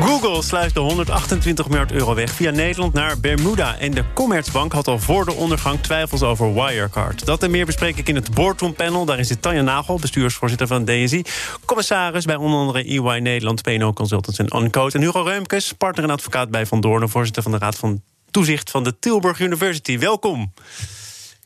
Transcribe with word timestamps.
Google 0.00 0.42
sluit 0.42 0.74
de 0.74 0.80
128 0.80 1.68
miljard 1.68 1.92
euro 1.92 2.14
weg 2.14 2.30
via 2.30 2.50
Nederland 2.50 2.92
naar 2.92 3.20
Bermuda. 3.20 3.78
En 3.78 3.90
de 3.90 4.04
Commerzbank 4.14 4.72
had 4.72 4.88
al 4.88 4.98
voor 4.98 5.24
de 5.24 5.32
ondergang 5.32 5.80
twijfels 5.80 6.22
over 6.22 6.54
Wirecard. 6.54 7.26
Dat 7.26 7.42
en 7.42 7.50
meer 7.50 7.66
bespreek 7.66 7.96
ik 7.96 8.08
in 8.08 8.14
het 8.14 8.34
Boardroom 8.34 8.74
Panel. 8.74 9.04
Daarin 9.04 9.24
zit 9.24 9.42
Tanja 9.42 9.62
Nagel, 9.62 9.98
bestuursvoorzitter 9.98 10.66
van 10.66 10.84
DSI. 10.84 11.22
Commissaris 11.64 12.24
bij 12.24 12.36
onder 12.36 12.58
andere 12.58 12.84
EY 12.84 13.20
Nederland, 13.20 13.62
PNO 13.62 13.92
Consultants 13.92 14.38
en 14.38 14.56
Uncode. 14.56 14.98
En 14.98 15.04
Hugo 15.04 15.22
Reumkes, 15.22 15.72
partner 15.72 16.04
en 16.04 16.10
advocaat 16.10 16.50
bij 16.50 16.66
Van 16.66 16.80
Doornen... 16.80 17.08
voorzitter 17.08 17.42
van 17.42 17.52
de 17.52 17.58
Raad 17.58 17.76
van 17.76 18.02
Toezicht 18.30 18.70
van 18.70 18.84
de 18.84 18.98
Tilburg 18.98 19.40
University. 19.40 19.98
Welkom. 19.98 20.52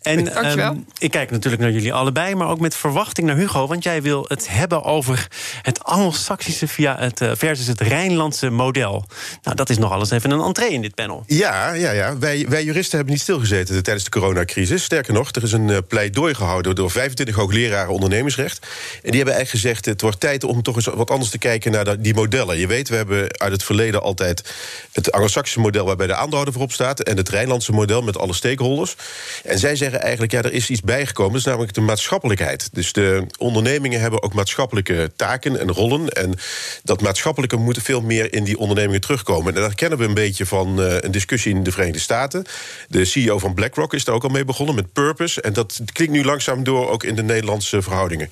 En 0.04 0.46
um, 0.60 0.86
ik 0.98 1.10
kijk 1.10 1.30
natuurlijk 1.30 1.62
naar 1.62 1.72
jullie 1.72 1.92
allebei, 1.92 2.34
maar 2.34 2.48
ook 2.48 2.60
met 2.60 2.74
verwachting 2.74 3.26
naar 3.26 3.36
Hugo. 3.36 3.66
Want 3.66 3.84
jij 3.84 4.02
wil 4.02 4.24
het 4.28 4.48
hebben 4.50 4.82
over 4.82 5.28
het 5.62 5.84
Anglo-Saxische 5.84 6.68
via 6.68 6.96
het, 6.98 7.20
uh, 7.20 7.30
versus 7.34 7.66
het 7.66 7.80
Rijnlandse 7.80 8.50
model. 8.50 9.04
Nou, 9.42 9.56
dat 9.56 9.70
is 9.70 9.78
nog 9.78 9.92
alles 9.92 10.10
even 10.10 10.30
een 10.30 10.40
entree 10.40 10.70
in 10.70 10.82
dit 10.82 10.94
panel. 10.94 11.24
Ja, 11.26 11.72
ja, 11.72 11.90
ja. 11.90 12.18
Wij, 12.18 12.46
wij 12.48 12.64
juristen 12.64 12.96
hebben 12.96 13.14
niet 13.14 13.22
stilgezeten 13.22 13.82
tijdens 13.82 14.04
de 14.04 14.10
coronacrisis. 14.10 14.84
Sterker 14.84 15.12
nog, 15.12 15.30
er 15.32 15.42
is 15.42 15.52
een 15.52 15.68
uh, 15.68 15.78
pleidooi 15.88 16.34
gehouden 16.34 16.74
door 16.74 16.90
25 16.90 17.34
hoogleraren 17.34 17.92
ondernemingsrecht. 17.92 18.58
En 19.02 19.10
die 19.10 19.16
hebben 19.16 19.34
eigenlijk 19.34 19.64
gezegd: 19.64 19.84
het 19.84 20.00
wordt 20.00 20.20
tijd 20.20 20.44
om 20.44 20.62
toch 20.62 20.76
eens 20.76 20.86
wat 20.86 21.10
anders 21.10 21.30
te 21.30 21.38
kijken 21.38 21.72
naar 21.72 22.00
die 22.00 22.14
modellen. 22.14 22.58
Je 22.58 22.66
weet, 22.66 22.88
we 22.88 22.96
hebben 22.96 23.38
uit 23.38 23.52
het 23.52 23.62
verleden 23.62 24.02
altijd 24.02 24.54
het 24.92 25.12
Anglo-Saxische 25.12 25.60
model 25.60 25.84
waarbij 25.84 26.06
de 26.06 26.14
aandeelhouder 26.14 26.52
voorop 26.52 26.72
staat. 26.72 27.00
En 27.00 27.16
het 27.16 27.28
Rijnlandse 27.28 27.72
model 27.72 28.02
met 28.02 28.18
alle 28.18 28.34
stakeholders. 28.34 28.96
En 29.44 29.58
zij 29.58 29.76
zeggen 29.76 29.93
eigenlijk, 29.98 30.32
ja, 30.32 30.42
er 30.42 30.52
is 30.52 30.70
iets 30.70 30.80
bijgekomen. 30.80 31.32
Dat 31.32 31.40
is 31.40 31.46
namelijk 31.46 31.74
de 31.74 31.80
maatschappelijkheid. 31.80 32.68
Dus 32.72 32.92
de 32.92 33.26
ondernemingen 33.38 34.00
hebben 34.00 34.22
ook 34.22 34.34
maatschappelijke 34.34 35.12
taken 35.16 35.60
en 35.60 35.72
rollen. 35.72 36.08
En 36.08 36.34
dat 36.82 37.00
maatschappelijke 37.00 37.56
moet 37.56 37.82
veel 37.82 38.00
meer 38.00 38.32
in 38.32 38.44
die 38.44 38.58
ondernemingen 38.58 39.00
terugkomen. 39.00 39.54
En 39.54 39.60
daar 39.60 39.74
kennen 39.74 39.98
we 39.98 40.04
een 40.04 40.14
beetje 40.14 40.46
van 40.46 40.80
uh, 40.80 40.96
een 41.00 41.10
discussie 41.10 41.54
in 41.54 41.62
de 41.62 41.72
Verenigde 41.72 42.00
Staten. 42.00 42.44
De 42.88 43.04
CEO 43.04 43.38
van 43.38 43.54
BlackRock 43.54 43.94
is 43.94 44.04
daar 44.04 44.14
ook 44.14 44.24
al 44.24 44.28
mee 44.28 44.44
begonnen 44.44 44.74
met 44.74 44.92
purpose. 44.92 45.40
En 45.40 45.52
dat 45.52 45.80
klinkt 45.92 46.14
nu 46.14 46.24
langzaam 46.24 46.64
door 46.64 46.90
ook 46.90 47.04
in 47.04 47.14
de 47.14 47.22
Nederlandse 47.22 47.82
verhoudingen. 47.82 48.30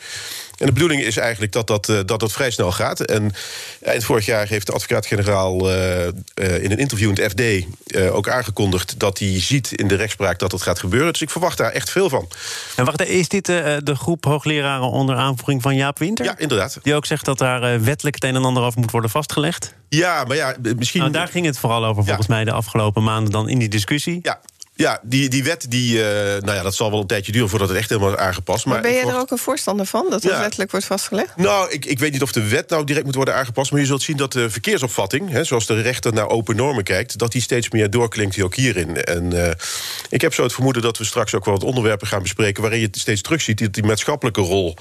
En 0.62 0.68
de 0.68 0.74
bedoeling 0.74 1.02
is 1.02 1.16
eigenlijk 1.16 1.52
dat 1.52 1.66
dat, 1.66 1.88
uh, 1.88 2.00
dat, 2.06 2.20
dat 2.20 2.32
vrij 2.32 2.50
snel 2.50 2.72
gaat. 2.72 3.00
En 3.00 3.32
eind 3.82 4.04
vorig 4.04 4.26
jaar 4.26 4.46
heeft 4.46 4.66
de 4.66 4.72
advocaat-generaal 4.72 5.70
uh, 5.70 6.06
uh, 6.06 6.62
in 6.62 6.70
een 6.70 6.78
interview 6.78 7.08
in 7.08 7.22
het 7.22 7.32
FD 7.32 7.66
ook 8.10 8.28
aangekondigd 8.28 8.98
dat 8.98 9.18
hij 9.18 9.40
ziet 9.40 9.72
in 9.72 9.88
de 9.88 9.94
rechtspraak 9.94 10.38
dat 10.38 10.50
dat 10.50 10.62
gaat 10.62 10.78
gebeuren. 10.78 11.12
Dus 11.12 11.22
ik 11.22 11.30
verwacht 11.30 11.58
daar 11.58 11.70
echt 11.70 11.90
veel 11.90 12.08
van. 12.08 12.28
En 12.76 12.84
wacht, 12.84 13.06
is 13.06 13.28
dit 13.28 13.46
de 13.46 13.94
groep 13.94 14.24
hoogleraren 14.24 14.90
onder 14.90 15.16
aanvoering 15.16 15.62
van 15.62 15.76
Jaap 15.76 15.98
Winter? 15.98 16.24
Ja, 16.24 16.38
inderdaad. 16.38 16.78
Die 16.82 16.94
ook 16.94 17.06
zegt 17.06 17.24
dat 17.24 17.38
daar 17.38 17.82
wettelijk 17.82 18.14
het 18.14 18.24
een 18.24 18.34
en 18.34 18.44
ander 18.44 18.62
over 18.62 18.80
moet 18.80 18.90
worden 18.90 19.10
vastgelegd? 19.10 19.74
Ja, 19.88 20.24
maar 20.24 20.36
ja, 20.36 20.54
misschien. 20.76 21.00
Nou, 21.00 21.12
daar 21.12 21.28
ging 21.28 21.46
het 21.46 21.58
vooral 21.58 21.84
over 21.84 22.04
volgens 22.04 22.26
ja. 22.26 22.34
mij 22.34 22.44
de 22.44 22.52
afgelopen 22.52 23.02
maanden 23.02 23.32
dan 23.32 23.48
in 23.48 23.58
die 23.58 23.68
discussie. 23.68 24.18
Ja, 24.22 24.40
ja, 24.74 25.00
die, 25.02 25.28
die 25.28 25.44
wet, 25.44 25.66
die, 25.68 25.96
uh, 25.96 26.04
nou 26.40 26.52
ja, 26.52 26.62
dat 26.62 26.74
zal 26.74 26.90
wel 26.90 27.00
een 27.00 27.06
tijdje 27.06 27.32
duren 27.32 27.48
voordat 27.48 27.68
het 27.68 27.78
echt 27.78 27.88
helemaal 27.88 28.12
is 28.12 28.18
aangepast. 28.18 28.64
Maar, 28.64 28.74
maar 28.74 28.82
ben 28.82 28.92
je 28.92 28.96
verwacht... 28.96 29.16
er 29.16 29.22
ook 29.22 29.30
een 29.30 29.38
voorstander 29.38 29.86
van, 29.86 30.06
dat 30.10 30.22
het 30.22 30.32
ja. 30.32 30.40
wettelijk 30.40 30.70
wordt 30.70 30.86
vastgelegd? 30.86 31.36
Nou, 31.36 31.70
ik, 31.70 31.84
ik 31.84 31.98
weet 31.98 32.12
niet 32.12 32.22
of 32.22 32.32
de 32.32 32.48
wet 32.48 32.70
nou 32.70 32.84
direct 32.84 33.04
moet 33.04 33.14
worden 33.14 33.34
aangepast... 33.34 33.70
maar 33.70 33.80
je 33.80 33.86
zult 33.86 34.02
zien 34.02 34.16
dat 34.16 34.32
de 34.32 34.50
verkeersopvatting, 34.50 35.30
hè, 35.30 35.44
zoals 35.44 35.66
de 35.66 35.80
rechter 35.80 36.12
naar 36.12 36.28
open 36.28 36.56
normen 36.56 36.84
kijkt... 36.84 37.18
dat 37.18 37.32
die 37.32 37.42
steeds 37.42 37.70
meer 37.70 37.90
doorklinkt 37.90 38.42
ook 38.42 38.54
hierin. 38.54 39.04
En 39.04 39.34
uh, 39.34 39.50
ik 40.08 40.20
heb 40.20 40.34
zo 40.34 40.42
het 40.42 40.52
vermoeden 40.52 40.82
dat 40.82 40.98
we 40.98 41.04
straks 41.04 41.34
ook 41.34 41.44
wel 41.44 41.54
wat 41.54 41.64
onderwerpen 41.64 42.06
gaan 42.06 42.22
bespreken... 42.22 42.62
waarin 42.62 42.80
je 42.80 42.88
steeds 42.90 43.22
terugziet 43.22 43.58
dat 43.58 43.72
die 43.72 43.84
maatschappelijke 43.84 44.40
rol 44.40 44.76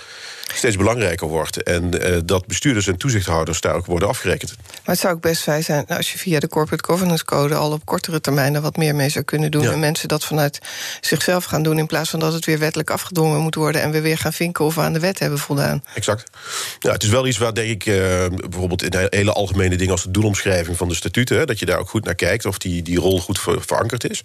steeds 0.53 0.75
belangrijker 0.75 1.27
wordt. 1.27 1.63
En 1.63 2.07
uh, 2.07 2.17
dat 2.25 2.47
bestuurders 2.47 2.87
en 2.87 2.97
toezichthouders 2.97 3.61
daar 3.61 3.75
ook 3.75 3.85
worden 3.85 4.07
afgerekend. 4.07 4.55
Maar 4.57 4.79
het 4.83 4.99
zou 4.99 5.13
ook 5.13 5.21
best 5.21 5.41
fijn 5.41 5.63
zijn 5.63 5.87
als 5.87 6.11
je 6.11 6.17
via 6.17 6.39
de 6.39 6.47
Corporate 6.47 6.83
Governance 6.83 7.25
Code... 7.25 7.55
al 7.55 7.71
op 7.71 7.85
kortere 7.85 8.21
termijn 8.21 8.55
er 8.55 8.61
wat 8.61 8.77
meer 8.77 8.95
mee 8.95 9.09
zou 9.09 9.25
kunnen 9.25 9.51
doen... 9.51 9.61
Ja. 9.61 9.80
En 9.81 9.87
mensen 9.87 10.07
dat 10.07 10.25
vanuit 10.25 10.59
zichzelf 11.01 11.43
gaan 11.43 11.63
doen... 11.63 11.77
in 11.77 11.87
plaats 11.87 12.09
van 12.09 12.19
dat 12.19 12.33
het 12.33 12.45
weer 12.45 12.59
wettelijk 12.59 12.89
afgedwongen 12.89 13.41
moet 13.41 13.55
worden... 13.55 13.81
en 13.81 13.91
we 13.91 14.01
weer 14.01 14.17
gaan 14.17 14.33
vinken 14.33 14.65
of 14.65 14.75
we 14.75 14.81
aan 14.81 14.93
de 14.93 14.99
wet 14.99 15.19
hebben 15.19 15.39
voldaan. 15.39 15.83
Exact. 15.95 16.29
Ja, 16.79 16.91
het 16.91 17.03
is 17.03 17.09
wel 17.09 17.27
iets 17.27 17.37
waar, 17.37 17.53
denk 17.53 17.69
ik, 17.69 17.85
uh, 17.85 17.95
bijvoorbeeld 18.49 18.83
in 18.83 19.07
hele 19.09 19.33
algemene 19.33 19.75
dingen... 19.75 19.91
als 19.91 20.03
de 20.03 20.11
doelomschrijving 20.11 20.77
van 20.77 20.87
de 20.87 20.95
statuten... 20.95 21.47
Dat 21.47 21.59
je 21.59 21.65
daar 21.65 21.79
ook 21.79 21.89
goed 21.89 22.05
naar 22.05 22.15
kijkt 22.15 22.45
of 22.45 22.57
die, 22.57 22.81
die 22.81 22.99
rol 22.99 23.19
goed 23.19 23.39
ver, 23.39 23.61
verankerd 23.61 24.09
is. 24.09 24.23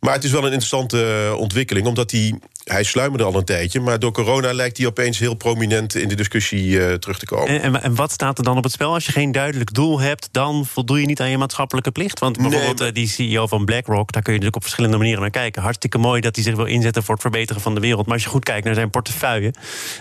Maar 0.00 0.14
het 0.14 0.24
is 0.24 0.30
wel 0.30 0.40
een 0.40 0.52
interessante 0.52 1.34
ontwikkeling, 1.38 1.86
omdat 1.86 2.10
hij, 2.10 2.38
hij 2.64 2.82
sluimerde 2.82 3.24
al 3.24 3.34
een 3.34 3.44
tijdje... 3.44 3.80
maar 3.80 3.98
door 3.98 4.12
corona 4.12 4.52
lijkt 4.52 4.76
hij 4.76 4.86
opeens 4.86 5.18
heel 5.18 5.34
prominent 5.34 5.94
in 5.94 6.08
de 6.08 6.14
discussie 6.14 6.68
uh, 6.68 6.92
terug 6.92 7.18
te 7.18 7.26
komen. 7.26 7.48
En, 7.48 7.62
en, 7.62 7.82
en, 7.82 7.94
wat 7.94 8.12
staat 8.12 8.38
er 8.38 8.44
dan 8.44 8.56
op 8.56 8.62
het 8.62 8.72
spel? 8.72 8.92
Als 8.92 9.06
je 9.06 9.12
geen 9.12 9.32
duidelijk 9.32 9.74
doel 9.74 10.00
hebt, 10.00 10.28
dan 10.32 10.66
voldoe 10.66 11.00
je 11.00 11.06
niet 11.06 11.20
aan 11.20 11.30
je 11.30 11.38
maatschappelijke 11.38 11.90
plicht? 11.90 12.18
Want 12.18 12.36
bijvoorbeeld 12.36 12.78
nee, 12.78 12.82
maar... 12.82 12.92
die 12.92 13.08
CEO 13.08 13.46
van 13.46 13.64
BlackRock, 13.64 14.12
daar 14.12 14.22
kun 14.22 14.32
je 14.32 14.38
natuurlijk 14.38 14.56
op 14.56 14.62
verschillende 14.62 14.96
manieren 14.96 15.20
naar 15.20 15.30
kijken. 15.30 15.62
Hartstikke 15.62 15.98
mooi 15.98 16.20
dat 16.20 16.34
hij 16.34 16.44
zich 16.44 16.54
wil 16.54 16.64
inzetten 16.64 17.02
voor 17.02 17.14
het 17.14 17.22
verbeteren 17.22 17.62
van 17.62 17.74
de 17.74 17.80
wereld. 17.80 18.06
Maar 18.06 18.14
als 18.14 18.24
je 18.24 18.30
goed 18.30 18.44
kijkt 18.44 18.64
naar 18.64 18.74
zijn 18.74 18.90
portefeuille... 18.90 19.54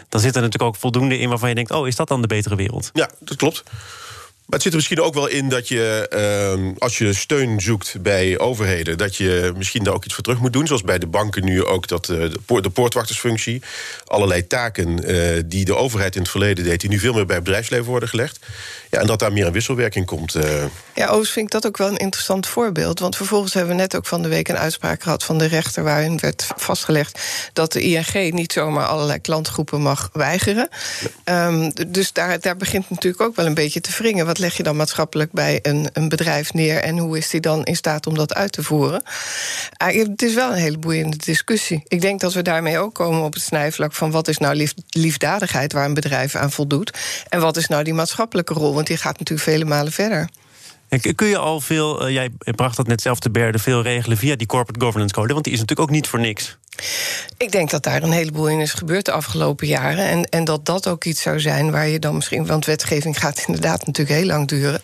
dan 0.09 0.21
zit 0.21 0.35
er 0.35 0.41
natuurlijk 0.41 0.69
ook 0.69 0.81
voldoende 0.81 1.19
in 1.19 1.29
waarvan 1.29 1.49
je 1.49 1.55
denkt... 1.55 1.71
oh, 1.71 1.87
is 1.87 1.95
dat 1.95 2.07
dan 2.07 2.21
de 2.21 2.27
betere 2.27 2.55
wereld? 2.55 2.89
Ja, 2.93 3.09
dat 3.19 3.37
klopt. 3.37 3.63
Maar 4.47 4.59
het 4.59 4.61
zit 4.61 4.71
er 4.71 4.77
misschien 4.77 5.01
ook 5.01 5.13
wel 5.13 5.27
in 5.27 5.49
dat 5.49 5.67
je, 5.67 6.09
uh, 6.59 6.71
als 6.77 6.97
je 6.97 7.13
steun 7.13 7.61
zoekt 7.61 8.01
bij 8.01 8.39
overheden, 8.39 8.97
dat 8.97 9.15
je 9.15 9.53
misschien 9.55 9.83
daar 9.83 9.93
ook 9.93 10.05
iets 10.05 10.13
voor 10.13 10.23
terug 10.23 10.39
moet 10.39 10.53
doen. 10.53 10.67
Zoals 10.67 10.81
bij 10.83 10.99
de 10.99 11.07
banken 11.07 11.45
nu 11.45 11.63
ook 11.63 11.87
dat 11.87 12.09
uh, 12.09 12.17
de, 12.17 12.39
poort, 12.45 12.63
de 12.63 12.69
poortwachtersfunctie. 12.69 13.61
Allerlei 14.05 14.47
taken 14.47 15.11
uh, 15.11 15.43
die 15.45 15.65
de 15.65 15.75
overheid 15.75 16.15
in 16.15 16.21
het 16.21 16.31
verleden 16.31 16.63
deed, 16.63 16.81
die 16.81 16.89
nu 16.89 16.99
veel 16.99 17.13
meer 17.13 17.25
bij 17.25 17.35
het 17.35 17.43
bedrijfsleven 17.43 17.85
worden 17.85 18.09
gelegd. 18.09 18.39
Ja, 18.89 18.99
en 18.99 19.07
dat 19.07 19.19
daar 19.19 19.33
meer 19.33 19.45
een 19.45 19.51
wisselwerking 19.51 20.05
komt. 20.05 20.35
Uh. 20.35 20.43
Ja, 20.93 21.03
overigens 21.03 21.31
vind 21.31 21.45
ik 21.45 21.51
dat 21.51 21.67
ook 21.67 21.77
wel 21.77 21.87
een 21.87 21.97
interessant 21.97 22.47
voorbeeld. 22.47 22.99
Want 22.99 23.15
vervolgens 23.15 23.53
hebben 23.53 23.75
we 23.75 23.81
net 23.81 23.95
ook 23.95 24.05
van 24.05 24.21
de 24.21 24.27
week 24.27 24.47
een 24.47 24.57
uitspraak 24.57 25.03
gehad 25.03 25.23
van 25.23 25.37
de 25.37 25.45
rechter 25.45 25.83
waarin 25.83 26.19
werd 26.19 26.47
vastgelegd 26.55 27.19
dat 27.53 27.71
de 27.71 27.81
ING 27.81 28.33
niet 28.33 28.53
zomaar 28.53 28.85
allerlei 28.85 29.19
klantgroepen 29.19 29.81
mag 29.81 30.09
weigeren. 30.13 30.69
Ja. 31.25 31.47
Um, 31.47 31.71
dus 31.87 32.13
daar, 32.13 32.39
daar 32.39 32.57
begint 32.57 32.89
natuurlijk 32.89 33.21
ook 33.21 33.35
wel 33.35 33.45
een 33.45 33.53
beetje 33.53 33.81
te 33.81 33.91
wringen. 33.97 34.25
Wat 34.25 34.39
leg 34.39 34.57
je 34.57 34.63
dan 34.63 34.75
maatschappelijk 34.75 35.31
bij 35.31 35.59
een, 35.61 35.89
een 35.93 36.09
bedrijf 36.09 36.53
neer 36.53 36.81
en 36.81 36.97
hoe 36.97 37.17
is 37.17 37.29
die 37.29 37.41
dan 37.41 37.63
in 37.63 37.75
staat 37.75 38.07
om 38.07 38.15
dat 38.15 38.33
uit 38.33 38.51
te 38.51 38.63
voeren? 38.63 39.01
Uh, 39.83 40.03
het 40.03 40.21
is 40.21 40.33
wel 40.33 40.51
een 40.51 40.57
hele 40.57 40.77
boeiende 40.77 41.17
discussie. 41.17 41.83
Ik 41.87 42.01
denk 42.01 42.19
dat 42.19 42.33
we 42.33 42.41
daarmee 42.41 42.79
ook 42.79 42.93
komen 42.93 43.23
op 43.23 43.33
het 43.33 43.43
snijvlak 43.43 43.93
van 43.93 44.11
wat 44.11 44.27
is 44.27 44.37
nou 44.37 44.55
lief, 44.55 44.73
liefdadigheid 44.89 45.73
waar 45.73 45.85
een 45.85 45.93
bedrijf 45.93 46.35
aan 46.35 46.51
voldoet 46.51 46.97
en 47.29 47.39
wat 47.39 47.57
is 47.57 47.67
nou 47.67 47.83
die 47.83 47.93
maatschappelijke 47.93 48.53
rol, 48.53 48.73
want 48.77 48.87
die 48.87 48.97
gaat 48.97 49.19
natuurlijk 49.19 49.49
vele 49.49 49.65
malen 49.65 49.91
verder. 49.91 50.29
En 50.89 51.15
kun 51.15 51.27
je 51.27 51.37
al 51.37 51.61
veel, 51.61 52.07
uh, 52.07 52.13
jij 52.13 52.29
bracht 52.55 52.77
dat 52.77 52.87
net 52.87 53.01
zelf 53.01 53.19
te 53.19 53.29
berden, 53.29 53.61
veel 53.61 53.81
regelen 53.81 54.17
via 54.17 54.35
die 54.35 54.47
corporate 54.47 54.85
governance 54.85 55.13
code, 55.13 55.33
want 55.33 55.43
die 55.43 55.53
is 55.53 55.59
natuurlijk 55.59 55.89
ook 55.89 55.95
niet 55.95 56.07
voor 56.07 56.19
niks. 56.19 56.57
Ik 57.37 57.51
denk 57.51 57.69
dat 57.69 57.83
daar 57.83 58.03
een 58.03 58.11
heleboel 58.11 58.49
in 58.49 58.59
is 58.59 58.73
gebeurd 58.73 59.05
de 59.05 59.11
afgelopen 59.11 59.67
jaren. 59.67 60.05
En, 60.05 60.23
en 60.23 60.43
dat 60.43 60.65
dat 60.65 60.87
ook 60.87 61.03
iets 61.03 61.21
zou 61.21 61.39
zijn 61.39 61.71
waar 61.71 61.87
je 61.87 61.99
dan 61.99 62.15
misschien. 62.15 62.45
Want 62.45 62.65
wetgeving 62.65 63.19
gaat 63.19 63.43
inderdaad 63.47 63.85
natuurlijk 63.85 64.19
heel 64.19 64.27
lang 64.27 64.47
duren. 64.47 64.81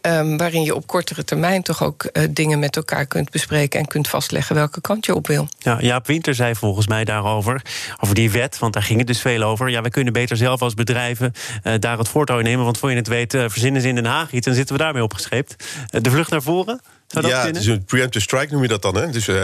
Um, 0.00 0.36
waarin 0.36 0.62
je 0.62 0.74
op 0.74 0.86
kortere 0.86 1.24
termijn 1.24 1.62
toch 1.62 1.82
ook 1.82 2.08
uh, 2.12 2.22
dingen 2.30 2.58
met 2.58 2.76
elkaar 2.76 3.06
kunt 3.06 3.30
bespreken. 3.30 3.80
en 3.80 3.86
kunt 3.86 4.08
vastleggen 4.08 4.54
welke 4.54 4.80
kant 4.80 5.06
je 5.06 5.14
op 5.14 5.26
wil. 5.26 5.48
Ja, 5.58 5.80
Jaap 5.80 6.06
Winter 6.06 6.34
zei 6.34 6.54
volgens 6.54 6.86
mij 6.86 7.04
daarover. 7.04 7.62
Over 8.00 8.14
die 8.14 8.30
wet, 8.30 8.58
want 8.58 8.72
daar 8.72 8.82
ging 8.82 8.98
het 8.98 9.06
dus 9.06 9.20
veel 9.20 9.42
over. 9.42 9.70
Ja, 9.70 9.82
we 9.82 9.90
kunnen 9.90 10.12
beter 10.12 10.36
zelf 10.36 10.62
als 10.62 10.74
bedrijven 10.74 11.32
uh, 11.64 11.74
daar 11.78 11.98
het 11.98 12.08
voortouw 12.08 12.40
nemen. 12.40 12.64
Want 12.64 12.78
voor 12.78 12.90
je 12.90 12.96
het 12.96 13.08
weet, 13.08 13.34
uh, 13.34 13.44
verzinnen 13.48 13.82
ze 13.82 13.88
in 13.88 13.94
Den 13.94 14.04
Haag 14.04 14.32
iets. 14.32 14.46
en 14.46 14.54
zitten 14.54 14.76
we 14.76 14.82
daarmee 14.82 15.02
opgescheept. 15.02 15.64
de 15.90 16.10
vlucht 16.10 16.30
naar 16.30 16.42
voren. 16.42 16.80
Ja, 17.06 17.46
het 17.46 17.56
is 17.56 17.66
een 17.66 17.84
preemptive 17.84 18.24
strike 18.24 18.52
noem 18.52 18.62
je 18.62 18.68
dat 18.68 18.82
dan. 18.82 18.94
Hè? 18.94 19.10
Dus 19.10 19.26
uh, 19.28 19.36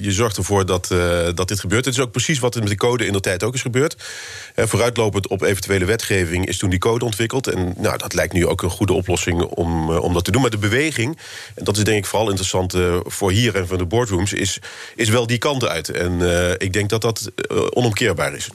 je 0.00 0.12
zorgt 0.12 0.36
ervoor 0.36 0.66
dat, 0.66 0.88
uh, 0.92 1.28
dat 1.34 1.48
dit 1.48 1.60
gebeurt. 1.60 1.84
Het 1.84 1.94
is 1.94 2.00
ook 2.00 2.10
precies 2.10 2.38
wat 2.38 2.54
met 2.54 2.68
de 2.68 2.76
code 2.76 3.06
in 3.06 3.12
de 3.12 3.20
tijd 3.20 3.42
ook 3.42 3.54
is 3.54 3.62
gebeurd. 3.62 3.96
Uh, 4.56 4.64
vooruitlopend 4.66 5.28
op 5.28 5.42
eventuele 5.42 5.84
wetgeving 5.84 6.46
is 6.46 6.58
toen 6.58 6.70
die 6.70 6.78
code 6.78 7.04
ontwikkeld. 7.04 7.46
En 7.46 7.74
nou, 7.76 7.98
dat 7.98 8.14
lijkt 8.14 8.32
nu 8.32 8.46
ook 8.46 8.62
een 8.62 8.70
goede 8.70 8.92
oplossing 8.92 9.42
om, 9.42 9.90
om 9.90 10.14
dat 10.14 10.24
te 10.24 10.30
doen. 10.30 10.40
Maar 10.40 10.50
de 10.50 10.58
beweging, 10.58 11.18
en 11.54 11.64
dat 11.64 11.76
is 11.76 11.84
denk 11.84 11.98
ik 11.98 12.06
vooral 12.06 12.28
interessant 12.28 12.74
voor 13.04 13.30
hier 13.30 13.56
en 13.56 13.68
van 13.68 13.78
de 13.78 13.86
boardrooms... 13.86 14.32
is, 14.32 14.58
is 14.96 15.08
wel 15.08 15.26
die 15.26 15.38
kant 15.38 15.64
uit. 15.64 15.88
En 15.88 16.20
ik 16.58 16.72
denk 16.72 16.88
dat 16.88 17.02
dat 17.02 17.30
onomkeerbaar 17.70 18.34
is. 18.34 18.48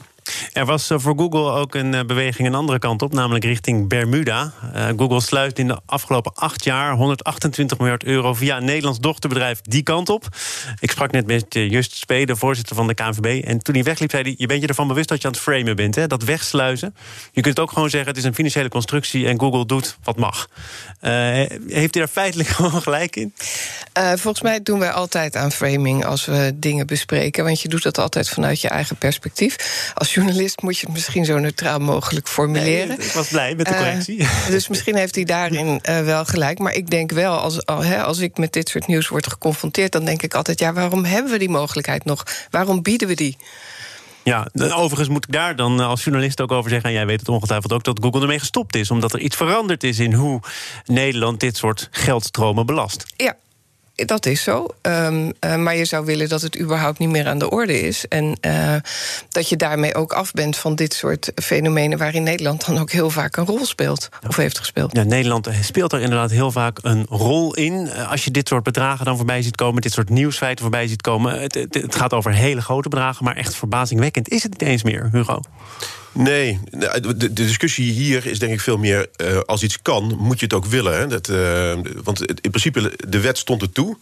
Er 0.52 0.64
was 0.64 0.90
eh, 0.90 0.98
voor 0.98 1.14
Google 1.18 1.50
ook 1.50 1.74
een 1.74 1.94
eh, 1.94 2.04
beweging 2.04 2.48
een 2.48 2.54
andere 2.54 2.78
kant 2.78 3.02
op, 3.02 3.12
namelijk 3.12 3.44
richting 3.44 3.88
Bermuda. 3.88 4.52
Uh, 4.74 4.88
Google 4.96 5.20
sluit 5.20 5.58
in 5.58 5.66
de 5.66 5.80
afgelopen 5.86 6.34
acht 6.34 6.64
jaar 6.64 6.92
128 6.92 7.78
miljard 7.78 8.04
euro 8.04 8.34
via 8.34 8.56
een 8.56 8.64
Nederlands 8.64 8.98
dochterbedrijf 8.98 9.60
die 9.60 9.82
kant 9.82 10.08
op. 10.08 10.28
Ik 10.80 10.90
sprak 10.90 11.10
net 11.10 11.26
met 11.26 11.46
Just 11.48 11.96
Spee, 11.96 12.34
voorzitter 12.34 12.76
van 12.76 12.86
de 12.86 12.94
KNVB. 12.94 13.44
En 13.44 13.58
toen 13.62 13.74
hij 13.74 13.84
wegliep, 13.84 14.10
zei 14.10 14.22
hij: 14.22 14.34
Je 14.36 14.46
bent 14.46 14.60
je 14.60 14.66
ervan 14.66 14.88
bewust 14.88 15.08
dat 15.08 15.20
je 15.20 15.26
aan 15.26 15.32
het 15.32 15.42
framen 15.42 15.76
bent, 15.76 15.94
hè? 15.94 16.06
dat 16.06 16.22
wegsluizen. 16.22 16.94
Je 17.32 17.40
kunt 17.40 17.58
ook 17.60 17.72
gewoon 17.72 17.90
zeggen: 17.90 18.08
het 18.08 18.18
is 18.18 18.24
een 18.24 18.34
financiële 18.34 18.68
constructie 18.68 19.26
en 19.26 19.40
Google 19.40 19.66
doet 19.66 19.96
wat 20.02 20.16
mag. 20.16 20.48
Heeft 21.00 21.94
hij 21.94 22.02
daar 22.02 22.08
feitelijk 22.08 22.48
gewoon 22.56 22.82
gelijk 22.82 23.16
in? 23.16 23.34
Volgens 23.94 24.42
mij 24.42 24.62
doen 24.62 24.78
wij 24.78 24.90
altijd 24.90 25.36
aan 25.36 25.52
framing 25.52 26.04
als 26.04 26.24
we 26.24 26.52
dingen 26.54 26.86
bespreken. 26.86 27.44
Want 27.44 27.60
je 27.60 27.68
doet 27.68 27.82
dat 27.82 27.98
altijd 27.98 28.28
vanuit 28.28 28.60
je 28.60 28.68
eigen 28.68 28.96
perspectief. 28.96 29.56
Als 29.94 30.13
journalist 30.14 30.62
moet 30.62 30.78
je 30.78 30.86
het 30.86 30.94
misschien 30.94 31.24
zo 31.24 31.38
neutraal 31.38 31.78
mogelijk 31.78 32.28
formuleren. 32.28 32.88
Nee, 32.88 33.06
ik 33.06 33.12
was 33.12 33.28
blij 33.28 33.54
met 33.54 33.66
de 33.66 33.74
correctie. 33.74 34.18
Uh, 34.18 34.46
dus 34.54 34.68
misschien 34.68 34.96
heeft 34.96 35.14
hij 35.14 35.24
daarin 35.24 35.80
uh, 35.88 36.00
wel 36.00 36.24
gelijk. 36.24 36.58
Maar 36.58 36.74
ik 36.74 36.90
denk 36.90 37.10
wel, 37.10 37.36
als, 37.36 37.66
als 37.66 38.18
ik 38.18 38.38
met 38.38 38.52
dit 38.52 38.68
soort 38.68 38.86
nieuws 38.86 39.08
word 39.08 39.26
geconfronteerd, 39.26 39.92
dan 39.92 40.04
denk 40.04 40.22
ik 40.22 40.34
altijd: 40.34 40.58
ja, 40.58 40.72
waarom 40.72 41.04
hebben 41.04 41.32
we 41.32 41.38
die 41.38 41.48
mogelijkheid 41.48 42.04
nog? 42.04 42.26
Waarom 42.50 42.82
bieden 42.82 43.08
we 43.08 43.14
die? 43.14 43.36
Ja, 44.22 44.48
overigens 44.54 45.08
moet 45.08 45.24
ik 45.26 45.32
daar 45.32 45.56
dan 45.56 45.80
als 45.80 46.04
journalist 46.04 46.40
ook 46.40 46.52
over 46.52 46.70
zeggen... 46.70 46.88
en 46.88 46.94
jij 46.94 47.06
weet 47.06 47.20
het 47.20 47.28
ongetwijfeld 47.28 47.72
ook, 47.72 47.84
dat 47.84 47.98
Google 48.02 48.20
ermee 48.20 48.38
gestopt 48.38 48.76
is... 48.76 48.90
omdat 48.90 49.12
er 49.12 49.20
iets 49.20 49.36
veranderd 49.36 49.84
is 49.84 49.98
in 49.98 50.12
hoe 50.12 50.40
Nederland 50.84 51.40
dit 51.40 51.56
soort 51.56 51.88
geldstromen 51.90 52.66
belast. 52.66 53.04
Ja, 53.16 53.36
dat 53.94 54.26
is 54.26 54.42
zo. 54.42 54.66
Um, 54.82 55.32
uh, 55.40 55.56
maar 55.56 55.76
je 55.76 55.84
zou 55.84 56.04
willen 56.04 56.28
dat 56.28 56.42
het 56.42 56.60
überhaupt 56.60 56.98
niet 56.98 57.08
meer 57.08 57.26
aan 57.26 57.38
de 57.38 57.50
orde 57.50 57.80
is. 57.80 58.08
En 58.08 58.36
uh, 58.40 58.74
dat 59.28 59.48
je 59.48 59.56
daarmee 59.56 59.94
ook 59.94 60.12
af 60.12 60.32
bent 60.32 60.56
van 60.56 60.74
dit 60.74 60.94
soort 60.94 61.32
fenomenen... 61.34 61.98
waarin 61.98 62.22
Nederland 62.22 62.66
dan 62.66 62.78
ook 62.78 62.90
heel 62.90 63.10
vaak 63.10 63.36
een 63.36 63.46
rol 63.46 63.66
speelt. 63.66 64.08
Of 64.28 64.36
heeft 64.36 64.58
gespeeld. 64.58 64.96
Ja, 64.96 65.02
Nederland 65.02 65.48
speelt 65.60 65.92
er 65.92 66.00
inderdaad 66.00 66.30
heel 66.30 66.50
vaak 66.50 66.78
een 66.82 67.06
rol 67.08 67.54
in. 67.54 67.92
Als 67.92 68.24
je 68.24 68.30
dit 68.30 68.48
soort 68.48 68.62
bedragen 68.62 69.04
dan 69.04 69.16
voorbij 69.16 69.42
ziet 69.42 69.56
komen... 69.56 69.82
dit 69.82 69.92
soort 69.92 70.08
nieuwsfeiten 70.08 70.62
voorbij 70.62 70.86
ziet 70.86 71.02
komen... 71.02 71.40
het, 71.40 71.54
het, 71.54 71.74
het 71.74 71.94
gaat 71.94 72.12
over 72.12 72.32
hele 72.32 72.60
grote 72.60 72.88
bedragen... 72.88 73.24
maar 73.24 73.36
echt 73.36 73.54
verbazingwekkend 73.54 74.28
is 74.28 74.42
het 74.42 74.52
niet 74.52 74.68
eens 74.68 74.82
meer, 74.82 75.08
Hugo. 75.12 75.40
Nee, 76.14 76.58
de, 76.70 77.16
de, 77.16 77.32
discussie 77.32 77.92
hier 77.92 78.26
is 78.26 78.38
denk 78.38 78.52
ik 78.52 78.60
veel 78.60 78.78
meer... 78.78 79.08
Uh, 79.16 79.38
als 79.38 79.62
iets 79.62 79.82
kan, 79.82 80.16
moet 80.18 80.38
je 80.38 80.44
het 80.44 80.54
ook 80.54 80.64
willen. 80.64 80.98
Hè? 80.98 81.06
Dat, 81.06 81.28
uh, 81.28 81.72
want 82.02 82.24
in 82.42 82.50
principe, 82.50 82.92
de 83.08 83.20
wet 83.20 83.38
stond 83.38 83.62
er 83.62 83.72
toe. 83.72 83.96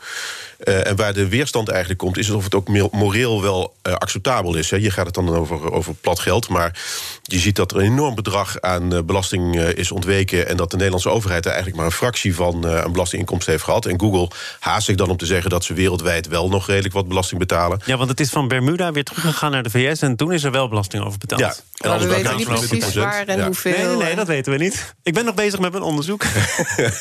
Uh, 0.65 0.87
en 0.87 0.97
waar 0.97 1.13
de 1.13 1.29
weerstand 1.29 1.69
eigenlijk 1.69 1.99
komt... 1.99 2.19
is 2.19 2.31
of 2.31 2.45
het 2.45 2.55
ook 2.55 2.93
moreel 2.93 3.43
wel 3.43 3.75
acceptabel 3.83 4.55
is. 4.55 4.71
Hè? 4.71 4.79
Hier 4.79 4.93
gaat 4.93 5.07
het 5.07 5.15
dan 5.15 5.29
over, 5.29 5.73
over 5.73 5.95
plat 5.95 6.19
geld. 6.19 6.49
Maar 6.49 6.81
je 7.23 7.39
ziet 7.39 7.57
dat 7.57 7.71
er 7.71 7.77
een 7.77 7.85
enorm 7.85 8.15
bedrag 8.15 8.61
aan 8.61 9.07
belasting 9.07 9.61
is 9.61 9.91
ontweken... 9.91 10.49
en 10.49 10.57
dat 10.57 10.71
de 10.71 10.77
Nederlandse 10.77 11.09
overheid 11.09 11.45
er 11.45 11.51
eigenlijk 11.51 11.81
maar 11.81 11.91
een 11.91 11.97
fractie 11.97 12.35
van... 12.35 12.65
een 12.65 12.93
belastinginkomst 12.93 13.47
heeft 13.47 13.65
gehad. 13.65 13.87
En 13.87 14.01
Google 14.01 14.31
haast 14.61 14.87
zich 14.87 14.97
dan 14.97 15.11
om 15.11 15.17
te 15.17 15.27
zeggen... 15.27 15.51
dat 15.51 15.65
ze 15.65 15.75
wereldwijd 15.75 16.29
wel 16.29 16.49
nog 16.49 16.67
redelijk 16.67 16.95
wat 16.95 17.09
belasting 17.09 17.41
betalen. 17.41 17.81
Ja, 17.85 17.97
want 17.97 18.11
het 18.11 18.21
is 18.21 18.31
van 18.31 18.49
Bermuda 18.49 18.93
weer 18.93 19.05
teruggegaan 19.05 19.51
naar 19.51 19.63
de 19.63 19.71
VS... 19.71 20.01
en 20.01 20.17
toen 20.17 20.33
is 20.33 20.45
er 20.45 20.51
wel 20.51 20.69
belasting 20.69 21.05
over 21.05 21.19
betaald. 21.19 21.41
Ja, 21.41 21.89
maar 21.89 21.99
we 21.99 22.07
weten 22.07 22.37
niet 22.37 22.49
precies 22.49 22.95
waar 22.95 23.27
en 23.27 23.45
hoeveel. 23.45 23.73
Nee, 23.73 23.87
nee, 23.87 23.97
nee, 23.97 24.15
dat 24.15 24.27
weten 24.27 24.53
we 24.53 24.59
niet. 24.59 24.95
Ik 25.03 25.15
ben 25.15 25.25
nog 25.25 25.35
bezig 25.35 25.61
met 25.61 25.73
mijn 25.73 25.85
onderzoek. 25.85 26.25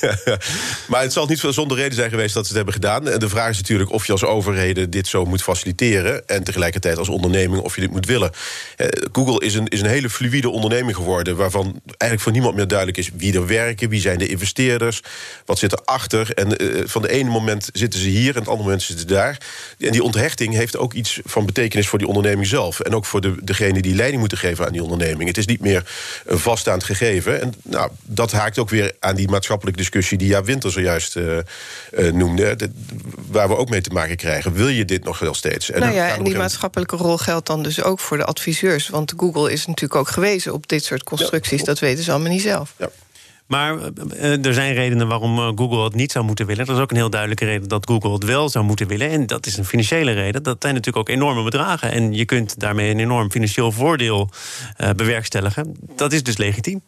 maar 0.92 1.02
het 1.02 1.14
zal 1.14 1.25
niet 1.25 1.44
zonder 1.50 1.78
reden 1.78 1.94
zijn 1.94 2.10
geweest 2.10 2.34
dat 2.34 2.44
ze 2.44 2.48
het 2.48 2.57
hebben 2.57 2.74
gedaan. 2.74 3.07
En 3.07 3.19
de 3.19 3.30
vraag 3.30 3.50
is 3.51 3.57
natuurlijk 3.57 3.92
of 3.92 4.06
je 4.06 4.12
als 4.12 4.24
overheden 4.24 4.89
dit 4.89 5.07
zo 5.07 5.25
moet 5.25 5.44
faciliteren... 5.44 6.27
en 6.27 6.44
tegelijkertijd 6.44 6.98
als 6.98 7.09
onderneming 7.09 7.62
of 7.62 7.75
je 7.75 7.81
dit 7.81 7.92
moet 7.92 8.06
willen. 8.06 8.31
Eh, 8.77 8.88
Google 9.12 9.45
is 9.45 9.53
een, 9.53 9.68
is 9.68 9.81
een 9.81 9.88
hele 9.88 10.09
fluïde 10.09 10.50
onderneming 10.50 10.95
geworden... 10.95 11.36
waarvan 11.36 11.81
eigenlijk 11.86 12.21
voor 12.21 12.31
niemand 12.31 12.56
meer 12.56 12.68
duidelijk 12.68 12.98
is 12.98 13.09
wie 13.15 13.33
er 13.33 13.48
werken... 13.48 13.89
wie 13.89 14.01
zijn 14.01 14.18
de 14.18 14.27
investeerders, 14.27 15.01
wat 15.45 15.59
zit 15.59 15.71
erachter. 15.71 16.33
En 16.33 16.63
uh, 16.63 16.81
van 16.86 17.01
de 17.01 17.09
ene 17.09 17.30
moment 17.30 17.69
zitten 17.74 18.00
ze 18.00 18.07
hier 18.07 18.33
en 18.33 18.39
het 18.39 18.48
andere 18.48 18.63
moment 18.63 18.81
zitten 18.81 19.07
ze 19.07 19.13
daar. 19.13 19.38
En 19.80 19.92
die 19.92 20.04
onthechting 20.04 20.54
heeft 20.54 20.77
ook 20.77 20.94
iets 20.94 21.19
van 21.24 21.45
betekenis 21.45 21.88
voor 21.88 22.00
die 22.00 22.07
onderneming 22.07 22.47
zelf. 22.47 22.80
En 22.80 22.95
ook 22.95 23.06
voor 23.06 23.21
de, 23.21 23.36
degene 23.44 23.81
die 23.81 23.95
leiding 23.95 24.19
moeten 24.19 24.38
geven 24.38 24.65
aan 24.65 24.71
die 24.71 24.83
onderneming. 24.83 25.27
Het 25.27 25.38
is 25.38 25.45
niet 25.45 25.62
meer 25.62 25.92
een 26.25 26.39
vaststaand 26.39 26.83
gegeven. 26.83 27.42
En 27.42 27.54
nou, 27.63 27.92
dat 28.04 28.31
haakt 28.31 28.59
ook 28.59 28.69
weer 28.69 28.94
aan 29.00 29.15
die 29.15 29.30
maatschappelijke 29.30 29.80
discussie... 29.80 30.18
die 30.18 30.27
Ja 30.27 30.44
Winter 30.44 30.71
zojuist 30.71 31.15
uh, 31.15 32.12
noemde, 32.12 32.56
de, 32.56 32.69
waar 33.42 33.50
we 33.50 33.62
ook 33.62 33.70
mee 33.70 33.82
te 33.82 33.90
maken 33.90 34.16
krijgen. 34.16 34.54
Wil 34.54 34.68
je 34.68 34.86
dit 34.86 35.04
nog 35.04 35.20
wel 35.20 35.34
steeds? 35.34 35.72
En, 35.72 35.80
nou 35.80 35.94
ja, 35.94 36.16
en 36.16 36.24
die 36.24 36.36
maatschappelijke 36.36 36.96
rol 36.96 37.18
geldt 37.18 37.48
dan 37.48 37.64
dus 37.64 37.84
ook 37.84 38.00
voor 38.00 38.18
de 38.18 38.26
adviseurs. 38.26 38.90
Want 38.90 39.14
Google 39.18 39.52
is 39.52 39.66
natuurlijk 39.66 40.00
ook 40.00 40.10
gewezen 40.10 40.54
op 40.54 40.68
dit 40.68 40.84
soort 40.84 41.04
constructies. 41.04 41.60
Ja, 41.60 41.66
dat 41.66 41.80
weten 41.80 42.04
ze 42.04 42.12
allemaal 42.12 42.32
niet 42.32 42.42
zelf. 42.42 42.74
Ja. 42.78 42.90
Maar 43.46 43.76
uh, 44.14 44.46
er 44.46 44.54
zijn 44.54 44.74
redenen 44.74 45.08
waarom 45.08 45.58
Google 45.58 45.84
het 45.84 45.96
niet 45.96 46.12
zou 46.12 46.26
moeten 46.26 46.46
willen. 46.46 46.68
Er 46.68 46.74
is 46.74 46.80
ook 46.80 46.92
een 46.92 46.98
heel 46.98 47.10
duidelijke 47.10 47.46
reden 47.46 47.68
dat 47.68 47.88
Google 47.90 48.14
het 48.14 48.24
wel 48.24 48.50
zou 48.50 48.66
moeten 48.66 48.88
willen. 48.88 49.10
En 49.10 49.28
dat 49.28 49.46
is 49.46 49.58
een 49.58 49.66
financiële 49.66 50.12
reden. 50.12 50.44
Dat 50.44 50.58
zijn 50.60 50.74
natuurlijk 50.74 51.10
ook 51.10 51.16
enorme 51.16 51.44
bedragen. 51.44 51.92
En 51.92 52.14
je 52.14 52.26
kunt 52.26 52.60
daarmee 52.60 52.92
een 52.92 53.00
enorm 53.00 53.32
financieel 53.32 53.72
voordeel 53.72 54.30
uh, 54.78 54.90
bewerkstelligen. 54.90 55.76
Dat 55.96 56.14
is 56.14 56.24
dus 56.24 56.38
legitiem. 56.38 56.82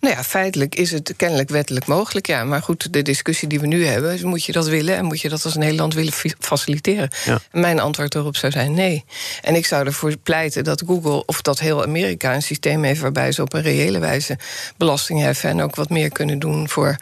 Nou 0.00 0.14
ja, 0.14 0.24
feitelijk 0.24 0.74
is 0.74 0.90
het 0.90 1.14
kennelijk 1.16 1.48
wettelijk 1.48 1.86
mogelijk. 1.86 2.26
Ja, 2.26 2.44
maar 2.44 2.62
goed, 2.62 2.92
de 2.92 3.02
discussie 3.02 3.48
die 3.48 3.60
we 3.60 3.66
nu 3.66 3.86
hebben, 3.86 4.26
moet 4.26 4.44
je 4.44 4.52
dat 4.52 4.68
willen 4.68 4.96
en 4.96 5.04
moet 5.04 5.20
je 5.20 5.28
dat 5.28 5.44
als 5.44 5.54
Nederland 5.54 5.94
willen 5.94 6.12
faciliteren? 6.38 7.08
Ja. 7.24 7.38
Mijn 7.52 7.80
antwoord 7.80 8.14
erop 8.14 8.36
zou 8.36 8.52
zijn 8.52 8.74
nee. 8.74 9.04
En 9.42 9.54
ik 9.54 9.66
zou 9.66 9.86
ervoor 9.86 10.16
pleiten 10.16 10.64
dat 10.64 10.82
Google 10.86 11.24
of 11.24 11.42
dat 11.42 11.58
heel 11.58 11.82
Amerika 11.82 12.34
een 12.34 12.42
systeem 12.42 12.82
heeft 12.82 13.00
waarbij 13.00 13.32
ze 13.32 13.42
op 13.42 13.52
een 13.52 13.62
reële 13.62 13.98
wijze 13.98 14.38
belasting 14.76 15.20
heffen 15.20 15.50
en 15.50 15.62
ook 15.62 15.74
wat 15.74 15.90
meer 15.90 16.10
kunnen 16.10 16.38
doen 16.38 16.68
voor 16.68 16.96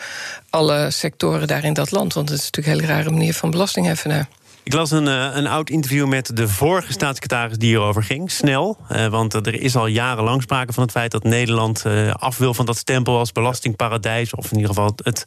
alle 0.50 0.90
sectoren 0.90 1.46
daar 1.46 1.64
in 1.64 1.72
dat 1.72 1.90
land. 1.90 2.12
Want 2.12 2.28
het 2.28 2.38
is 2.38 2.44
natuurlijk 2.44 2.76
een 2.76 2.82
hele 2.82 2.98
rare 2.98 3.10
manier 3.10 3.34
van 3.34 3.50
belasting 3.50 3.86
heffen 3.86 4.10
daar. 4.10 4.28
Ik 4.64 4.72
las 4.72 4.90
een, 4.90 5.08
eh, 5.08 5.28
een 5.32 5.46
oud 5.46 5.70
interview 5.70 6.06
met 6.06 6.36
de 6.36 6.48
vorige 6.48 6.92
staatssecretaris 6.92 7.56
die 7.56 7.68
hierover 7.68 8.02
ging. 8.02 8.30
Snel, 8.30 8.76
eh, 8.88 9.06
want 9.06 9.34
er 9.34 9.60
is 9.60 9.76
al 9.76 9.86
jarenlang 9.86 10.42
sprake 10.42 10.72
van 10.72 10.82
het 10.82 10.92
feit 10.92 11.10
dat 11.10 11.22
Nederland 11.22 11.84
eh, 11.84 12.14
af 12.14 12.38
wil 12.38 12.54
van 12.54 12.66
dat 12.66 12.76
stempel 12.76 13.18
als 13.18 13.32
belastingparadijs. 13.32 14.34
Of 14.34 14.50
in 14.50 14.56
ieder 14.56 14.74
geval 14.74 14.92
het 15.02 15.24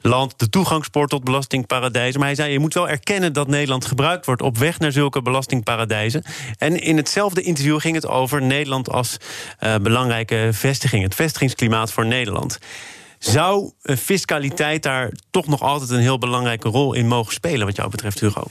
land, 0.00 0.38
de 0.38 0.48
toegangspoort 0.48 1.10
tot 1.10 1.24
belastingparadijzen. 1.24 2.18
Maar 2.18 2.28
hij 2.28 2.36
zei: 2.36 2.52
je 2.52 2.58
moet 2.58 2.74
wel 2.74 2.88
erkennen 2.88 3.32
dat 3.32 3.48
Nederland 3.48 3.84
gebruikt 3.84 4.26
wordt 4.26 4.42
op 4.42 4.58
weg 4.58 4.78
naar 4.78 4.92
zulke 4.92 5.22
belastingparadijzen. 5.22 6.24
En 6.58 6.82
in 6.82 6.96
hetzelfde 6.96 7.42
interview 7.42 7.80
ging 7.80 7.94
het 7.94 8.06
over 8.06 8.42
Nederland 8.42 8.90
als 8.90 9.16
belangrijke 9.82 10.48
vestiging, 10.52 11.02
het 11.02 11.14
vestigingsklimaat 11.14 11.92
voor 11.92 12.06
Nederland. 12.06 12.58
Zou 13.18 13.70
fiscaliteit 13.82 14.82
daar 14.82 15.12
toch 15.30 15.46
nog 15.46 15.62
altijd 15.62 15.90
een 15.90 16.00
heel 16.00 16.18
belangrijke 16.18 16.68
rol 16.68 16.94
in 16.94 17.08
mogen 17.08 17.32
spelen, 17.32 17.66
wat 17.66 17.76
jou 17.76 17.90
betreft, 17.90 18.20
Hugo? 18.20 18.42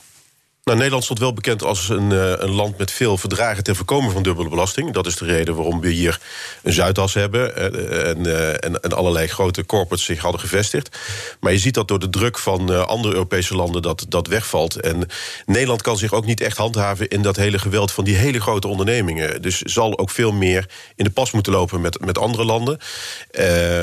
Nou, 0.67 0.79
Nederland 0.79 1.03
stond 1.03 1.19
wel 1.19 1.33
bekend 1.33 1.63
als 1.63 1.89
een, 1.89 2.11
uh, 2.11 2.31
een, 2.37 2.49
land 2.49 2.77
met 2.77 2.91
veel 2.91 3.17
verdragen 3.17 3.63
ter 3.63 3.75
voorkomen 3.75 4.11
van 4.11 4.23
dubbele 4.23 4.49
belasting. 4.49 4.93
Dat 4.93 5.05
is 5.05 5.15
de 5.15 5.25
reden 5.25 5.55
waarom 5.55 5.81
we 5.81 5.89
hier 5.89 6.19
een 6.63 6.73
Zuidas 6.73 7.13
hebben 7.13 7.51
uh, 7.57 8.09
en, 8.09 8.27
uh, 8.27 8.49
en, 8.49 8.81
en, 8.81 8.93
allerlei 8.93 9.27
grote 9.27 9.65
corporates 9.65 10.05
zich 10.05 10.21
hadden 10.21 10.41
gevestigd. 10.41 10.97
Maar 11.39 11.51
je 11.51 11.57
ziet 11.57 11.73
dat 11.73 11.87
door 11.87 11.99
de 11.99 12.09
druk 12.09 12.37
van 12.37 12.87
andere 12.87 13.13
Europese 13.13 13.55
landen 13.55 13.81
dat 13.81 14.05
dat 14.09 14.27
wegvalt. 14.27 14.75
En 14.81 15.07
Nederland 15.45 15.81
kan 15.81 15.97
zich 15.97 16.13
ook 16.13 16.25
niet 16.25 16.41
echt 16.41 16.57
handhaven 16.57 17.07
in 17.07 17.21
dat 17.21 17.35
hele 17.35 17.59
geweld 17.59 17.91
van 17.91 18.03
die 18.03 18.15
hele 18.15 18.41
grote 18.41 18.67
ondernemingen. 18.67 19.41
Dus 19.41 19.61
zal 19.61 19.97
ook 19.97 20.09
veel 20.09 20.31
meer 20.31 20.69
in 20.95 21.03
de 21.03 21.09
pas 21.09 21.31
moeten 21.31 21.51
lopen 21.51 21.81
met, 21.81 22.05
met 22.05 22.17
andere 22.17 22.45
landen. 22.45 22.79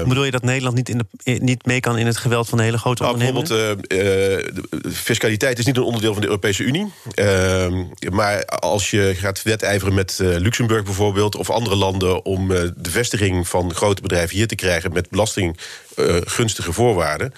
Bedoel 0.06 0.24
je 0.24 0.30
dat 0.30 0.42
Nederland 0.42 0.76
niet, 0.76 0.88
in 0.88 0.98
de, 0.98 1.30
niet 1.32 1.66
mee 1.66 1.80
kan 1.80 1.98
in 1.98 2.06
het 2.06 2.16
geweld 2.16 2.48
van 2.48 2.58
de 2.58 2.64
hele 2.64 2.78
grote 2.78 3.02
nou, 3.02 3.14
ondernemingen? 3.14 3.78
Bijvoorbeeld, 3.88 4.96
fiscaliteit 4.96 5.58
is 5.58 5.66
niet 5.66 5.76
een 5.76 5.82
onderdeel 5.82 6.12
van 6.12 6.22
de 6.22 6.28
Europese 6.28 6.62
Unie. 6.62 6.73
Uh, 6.74 7.84
maar 8.10 8.44
als 8.44 8.90
je 8.90 9.14
gaat 9.16 9.42
wedijveren 9.42 9.94
met 9.94 10.18
uh, 10.22 10.36
Luxemburg 10.36 10.84
bijvoorbeeld... 10.84 11.36
of 11.36 11.50
andere 11.50 11.76
landen 11.76 12.24
om 12.24 12.50
uh, 12.50 12.62
de 12.76 12.90
vestiging 12.90 13.48
van 13.48 13.74
grote 13.74 14.02
bedrijven 14.02 14.36
hier 14.36 14.46
te 14.46 14.54
krijgen... 14.54 14.92
met 14.92 15.10
belastinggunstige 15.10 16.68
eh, 16.68 16.74
voorwaarden... 16.74 17.34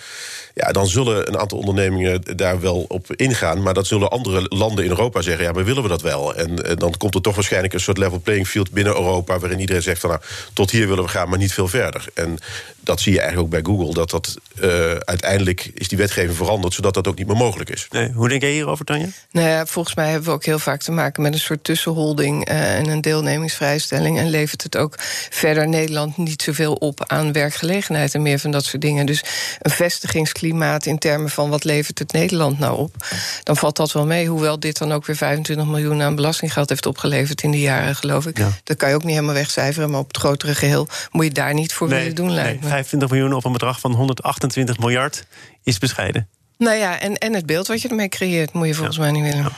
Ja, 0.58 0.72
dan 0.72 0.86
zullen 0.86 1.28
een 1.28 1.38
aantal 1.38 1.58
ondernemingen 1.58 2.36
daar 2.36 2.60
wel 2.60 2.84
op 2.88 3.14
ingaan. 3.14 3.62
Maar 3.62 3.74
dat 3.74 3.86
zullen 3.86 4.10
andere 4.10 4.46
landen 4.48 4.84
in 4.84 4.90
Europa 4.90 5.22
zeggen: 5.22 5.44
ja, 5.44 5.52
maar 5.52 5.64
willen 5.64 5.82
we 5.82 5.88
dat 5.88 6.02
wel? 6.02 6.34
En, 6.34 6.64
en 6.64 6.76
dan 6.76 6.94
komt 6.96 7.14
er 7.14 7.20
toch 7.20 7.34
waarschijnlijk 7.34 7.74
een 7.74 7.80
soort 7.80 7.98
level 7.98 8.20
playing 8.20 8.48
field 8.48 8.70
binnen 8.70 8.94
Europa. 8.94 9.38
waarin 9.38 9.60
iedereen 9.60 9.82
zegt: 9.82 10.00
van 10.00 10.10
nou, 10.10 10.22
tot 10.52 10.70
hier 10.70 10.88
willen 10.88 11.04
we 11.04 11.10
gaan, 11.10 11.28
maar 11.28 11.38
niet 11.38 11.52
veel 11.52 11.68
verder. 11.68 12.04
En 12.14 12.38
dat 12.80 13.00
zie 13.00 13.12
je 13.12 13.20
eigenlijk 13.20 13.46
ook 13.54 13.62
bij 13.62 13.72
Google. 13.72 13.94
Dat 13.94 14.10
dat 14.10 14.36
uh, 14.60 14.92
uiteindelijk 14.94 15.70
is 15.74 15.88
die 15.88 15.98
wetgeving 15.98 16.36
veranderd, 16.36 16.74
zodat 16.74 16.94
dat 16.94 17.08
ook 17.08 17.18
niet 17.18 17.26
meer 17.26 17.36
mogelijk 17.36 17.70
is. 17.70 17.86
Nee, 17.90 18.12
hoe 18.12 18.28
denk 18.28 18.42
jij 18.42 18.52
hierover, 18.52 18.84
Tanja? 18.84 19.06
Nou 19.30 19.48
ja, 19.48 19.66
volgens 19.66 19.94
mij 19.94 20.10
hebben 20.10 20.28
we 20.28 20.34
ook 20.34 20.44
heel 20.44 20.58
vaak 20.58 20.80
te 20.80 20.92
maken 20.92 21.22
met 21.22 21.32
een 21.32 21.40
soort 21.40 21.64
tussenholding 21.64 22.50
uh, 22.50 22.78
en 22.78 22.88
een 22.88 23.00
deelnemingsvrijstelling. 23.00 24.18
En 24.18 24.30
levert 24.30 24.62
het 24.62 24.76
ook 24.76 24.94
verder 25.30 25.68
Nederland 25.68 26.16
niet 26.16 26.42
zoveel 26.42 26.72
op 26.72 27.04
aan 27.06 27.32
werkgelegenheid 27.32 28.14
en 28.14 28.22
meer 28.22 28.38
van 28.38 28.50
dat 28.50 28.64
soort 28.64 28.82
dingen. 28.82 29.06
Dus 29.06 29.24
een 29.60 29.70
vestigingsklimaat 29.70 30.44
klimaat 30.48 30.86
in 30.86 30.98
termen 30.98 31.30
van 31.30 31.50
wat 31.50 31.64
levert 31.64 31.98
het 31.98 32.12
Nederland 32.12 32.58
nou 32.58 32.78
op, 32.78 32.94
dan 33.42 33.56
valt 33.56 33.76
dat 33.76 33.92
wel 33.92 34.06
mee. 34.06 34.28
Hoewel 34.28 34.60
dit 34.60 34.78
dan 34.78 34.92
ook 34.92 35.06
weer 35.06 35.16
25 35.16 35.66
miljoen 35.66 36.02
aan 36.02 36.14
belastinggeld 36.14 36.68
heeft 36.68 36.86
opgeleverd 36.86 37.42
in 37.42 37.50
die 37.50 37.60
jaren, 37.60 37.96
geloof 37.96 38.26
ik. 38.26 38.36
Dat 38.64 38.76
kan 38.76 38.88
je 38.88 38.94
ook 38.94 39.04
niet 39.04 39.14
helemaal 39.14 39.34
wegcijferen, 39.34 39.90
maar 39.90 40.00
op 40.00 40.08
het 40.08 40.16
grotere 40.16 40.54
geheel 40.54 40.88
moet 41.10 41.24
je 41.24 41.30
daar 41.30 41.54
niet 41.54 41.72
voor 41.72 41.88
willen 41.88 42.14
doen, 42.14 42.32
lijkt 42.32 42.60
nee, 42.60 42.70
25 42.70 43.10
miljoen 43.10 43.32
op 43.32 43.44
een 43.44 43.52
bedrag 43.52 43.80
van 43.80 43.92
128 43.92 44.78
miljard 44.78 45.26
is 45.62 45.78
bescheiden. 45.78 46.28
Nou 46.58 46.76
ja, 46.76 47.00
en, 47.00 47.14
en 47.14 47.34
het 47.34 47.46
beeld 47.46 47.66
wat 47.66 47.82
je 47.82 47.88
ermee 47.88 48.08
creëert, 48.08 48.52
moet 48.52 48.66
je 48.66 48.74
volgens 48.74 48.98
mij 48.98 49.10
niet 49.10 49.22
willen. 49.22 49.52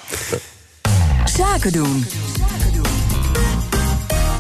Zaken 1.24 1.72
doen. 1.72 2.06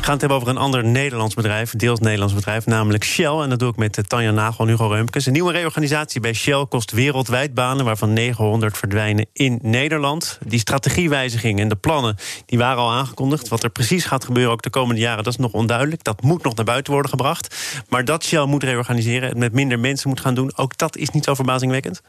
Gaan 0.08 0.16
het 0.16 0.26
hebben 0.26 0.42
over 0.42 0.56
een 0.56 0.64
ander 0.64 0.84
Nederlands 0.84 1.34
bedrijf, 1.34 1.72
deels 1.76 1.98
Nederlands 2.00 2.34
bedrijf, 2.34 2.66
namelijk 2.66 3.04
Shell. 3.04 3.40
En 3.40 3.48
dat 3.48 3.58
doe 3.58 3.70
ik 3.70 3.76
met 3.76 4.04
Tanja 4.06 4.30
Nagel 4.30 4.64
en 4.64 4.70
Hugo 4.70 4.86
Reumkes. 4.86 5.26
Een 5.26 5.32
nieuwe 5.32 5.52
reorganisatie 5.52 6.20
bij 6.20 6.32
Shell 6.32 6.66
kost 6.68 6.90
wereldwijd 6.90 7.54
banen, 7.54 7.84
waarvan 7.84 8.12
900 8.12 8.78
verdwijnen 8.78 9.26
in 9.32 9.58
Nederland. 9.62 10.38
Die 10.46 10.58
strategiewijzigingen 10.58 11.62
en 11.62 11.68
de 11.68 11.76
plannen 11.76 12.16
die 12.46 12.58
waren 12.58 12.82
al 12.82 12.92
aangekondigd. 12.92 13.48
Wat 13.48 13.62
er 13.62 13.70
precies 13.70 14.04
gaat 14.04 14.24
gebeuren 14.24 14.52
ook 14.52 14.62
de 14.62 14.70
komende 14.70 15.00
jaren, 15.00 15.24
dat 15.24 15.32
is 15.32 15.38
nog 15.38 15.52
onduidelijk. 15.52 16.04
Dat 16.04 16.22
moet 16.22 16.42
nog 16.42 16.54
naar 16.54 16.64
buiten 16.64 16.92
worden 16.92 17.10
gebracht. 17.10 17.56
Maar 17.88 18.04
dat 18.04 18.24
Shell 18.24 18.44
moet 18.44 18.62
reorganiseren 18.62 19.30
en 19.30 19.38
met 19.38 19.52
minder 19.52 19.78
mensen 19.78 20.08
moet 20.08 20.20
gaan 20.20 20.34
doen, 20.34 20.52
ook 20.56 20.76
dat 20.76 20.96
is 20.96 21.10
niet 21.10 21.24
zo 21.24 21.34
verbazingwekkend. 21.34 22.02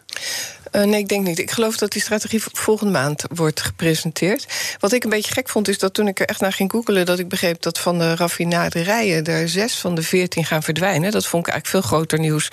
Uh, 0.72 0.84
nee, 0.84 1.00
ik 1.00 1.08
denk 1.08 1.28
niet. 1.28 1.40
Ik 1.40 1.52
geloof 1.52 1.78
dat 1.78 1.92
die 1.92 2.02
strategie 2.02 2.44
volgende 2.54 2.92
maand 2.92 3.24
wordt 3.34 3.62
gepresenteerd. 3.62 4.48
Wat 4.80 4.92
ik 4.92 5.04
een 5.04 5.10
beetje 5.10 5.34
gek 5.34 5.50
vond, 5.50 5.68
is 5.68 5.80
dat 5.80 5.94
toen 5.94 6.08
ik 6.08 6.20
er 6.20 6.26
echt 6.26 6.40
naar 6.40 6.54
ging 6.54 6.72
googelen... 6.72 7.06
dat 7.06 7.20
ik 7.20 7.28
begreep 7.28 7.62
dat 7.62 7.80
van 7.80 8.00
de 8.00 8.16
raffinaderijen 8.16 9.26
er 9.26 9.50
zes 9.50 9.76
van 9.76 9.96
de 9.96 10.04
veertien 10.04 10.46
gaan 10.46 10.64
verdwijnen. 10.64 11.12
Dat 11.12 11.28
vond 11.28 11.48
ik 11.48 11.54
eigenlijk 11.54 11.84
veel 11.86 11.98
groter 11.98 12.20
nieuws 12.20 12.48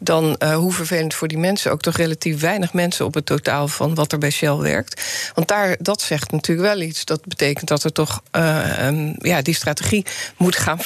dan 0.00 0.36
uh, 0.38 0.54
hoe 0.54 0.72
vervelend 0.72 1.14
voor 1.14 1.28
die 1.28 1.38
mensen. 1.38 1.72
Ook 1.72 1.80
toch 1.82 1.96
relatief 1.96 2.40
weinig 2.40 2.72
mensen 2.72 3.04
op 3.04 3.14
het 3.14 3.26
totaal 3.26 3.68
van 3.68 3.94
wat 3.94 4.12
er 4.12 4.18
bij 4.18 4.30
Shell 4.30 4.56
werkt. 4.56 5.02
Want 5.34 5.48
daar, 5.48 5.76
dat 5.80 6.00
zegt 6.00 6.32
natuurlijk 6.32 6.68
wel 6.68 6.80
iets. 6.80 7.04
Dat 7.04 7.24
betekent 7.26 7.68
dat 7.68 7.84
er 7.84 7.92
toch 7.92 8.22
uh, 8.32 8.86
um, 8.86 9.14
ja, 9.18 9.42
die 9.42 9.54
strategie 9.54 10.06
moet 10.36 10.56
gaan 10.56 10.78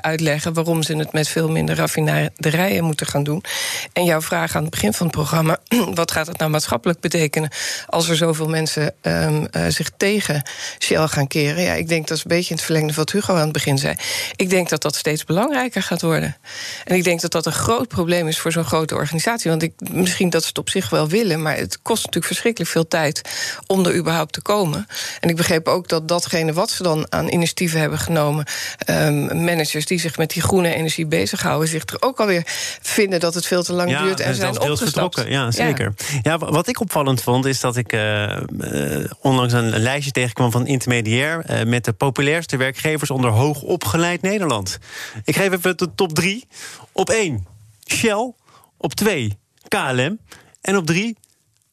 uitleggen... 0.00 0.52
waarom 0.52 0.82
ze 0.82 0.96
het 0.96 1.12
met 1.12 1.28
veel 1.28 1.48
minder 1.48 1.76
raffinaderijen 1.76 2.84
moeten 2.84 3.06
gaan 3.06 3.24
doen. 3.24 3.44
En 3.92 4.04
jouw 4.04 4.20
vraag 4.20 4.56
aan 4.56 4.62
het 4.62 4.70
begin 4.70 4.92
van 4.92 5.06
het 5.06 5.14
programma... 5.14 5.58
wat 5.94 6.10
gaat 6.10 6.27
het 6.28 6.38
nou 6.38 6.50
maatschappelijk 6.50 7.00
betekenen 7.00 7.50
als 7.86 8.08
er 8.08 8.16
zoveel 8.16 8.48
mensen 8.48 8.94
um, 9.02 9.46
uh, 9.56 9.66
zich 9.68 9.90
tegen 9.96 10.42
Shell 10.78 11.06
gaan 11.06 11.26
keren? 11.26 11.62
Ja, 11.62 11.72
ik 11.72 11.88
denk 11.88 12.08
dat 12.08 12.16
is 12.16 12.22
een 12.24 12.30
beetje 12.30 12.50
in 12.50 12.56
het 12.56 12.64
verlengde 12.64 12.92
van 12.92 13.04
wat 13.04 13.12
Hugo 13.12 13.34
aan 13.34 13.40
het 13.40 13.52
begin 13.52 13.78
zei. 13.78 13.94
Ik 14.36 14.50
denk 14.50 14.68
dat 14.68 14.82
dat 14.82 14.96
steeds 14.96 15.24
belangrijker 15.24 15.82
gaat 15.82 16.02
worden. 16.02 16.36
En 16.84 16.96
ik 16.96 17.04
denk 17.04 17.20
dat 17.20 17.30
dat 17.30 17.46
een 17.46 17.52
groot 17.52 17.88
probleem 17.88 18.28
is 18.28 18.38
voor 18.38 18.52
zo'n 18.52 18.64
grote 18.64 18.94
organisatie. 18.94 19.50
Want 19.50 19.62
ik, 19.62 19.72
misschien 19.90 20.30
dat 20.30 20.42
ze 20.42 20.48
het 20.48 20.58
op 20.58 20.70
zich 20.70 20.90
wel 20.90 21.08
willen, 21.08 21.42
maar 21.42 21.56
het 21.56 21.82
kost 21.82 21.98
natuurlijk 21.98 22.26
verschrikkelijk 22.26 22.70
veel 22.70 22.88
tijd 22.88 23.22
om 23.66 23.86
er 23.86 23.94
überhaupt 23.94 24.32
te 24.32 24.42
komen. 24.42 24.86
En 25.20 25.28
ik 25.28 25.36
begreep 25.36 25.68
ook 25.68 25.88
dat 25.88 26.08
datgene 26.08 26.52
wat 26.52 26.70
ze 26.70 26.82
dan 26.82 27.06
aan 27.12 27.28
initiatieven 27.28 27.80
hebben 27.80 27.98
genomen, 27.98 28.46
um, 28.86 29.44
managers 29.44 29.86
die 29.86 30.00
zich 30.00 30.16
met 30.16 30.30
die 30.30 30.42
groene 30.42 30.74
energie 30.74 31.06
bezighouden, 31.06 31.68
zich 31.68 31.82
er 31.86 31.96
ook 32.00 32.20
alweer 32.20 32.42
vinden 32.82 33.20
dat 33.20 33.34
het 33.34 33.46
veel 33.46 33.62
te 33.62 33.72
lang 33.72 33.90
ja, 33.90 34.02
duurt 34.02 34.20
en 34.20 34.34
zijn 34.34 34.60
opgestapt. 34.60 35.24
Ja, 35.26 35.50
zeker. 35.50 35.94
Ja. 36.22 36.38
Wat 36.38 36.68
ik 36.68 36.80
opvallend 36.80 37.22
vond, 37.22 37.44
is 37.44 37.60
dat 37.60 37.76
ik 37.76 37.92
uh, 37.92 38.36
uh, 38.60 39.10
onlangs 39.20 39.52
een, 39.52 39.78
lijstje 39.78 40.10
tegenkwam 40.10 40.50
van 40.50 40.66
Intermediair 40.66 41.44
uh, 41.50 41.62
met 41.62 41.84
de 41.84 41.92
populairste 41.92 42.56
werkgevers 42.56 43.10
onder 43.10 43.30
hoogopgeleid 43.30 44.22
Nederland. 44.22 44.78
Ik 45.24 45.36
geef 45.36 45.52
even 45.52 45.76
de 45.76 45.94
top 45.94 46.12
drie. 46.12 46.46
Op 46.92 47.10
één 47.10 47.46
Shell, 47.92 48.32
op 48.76 48.94
twee 48.94 49.38
KLM 49.68 50.18
en 50.60 50.76
op 50.76 50.86
drie 50.86 51.16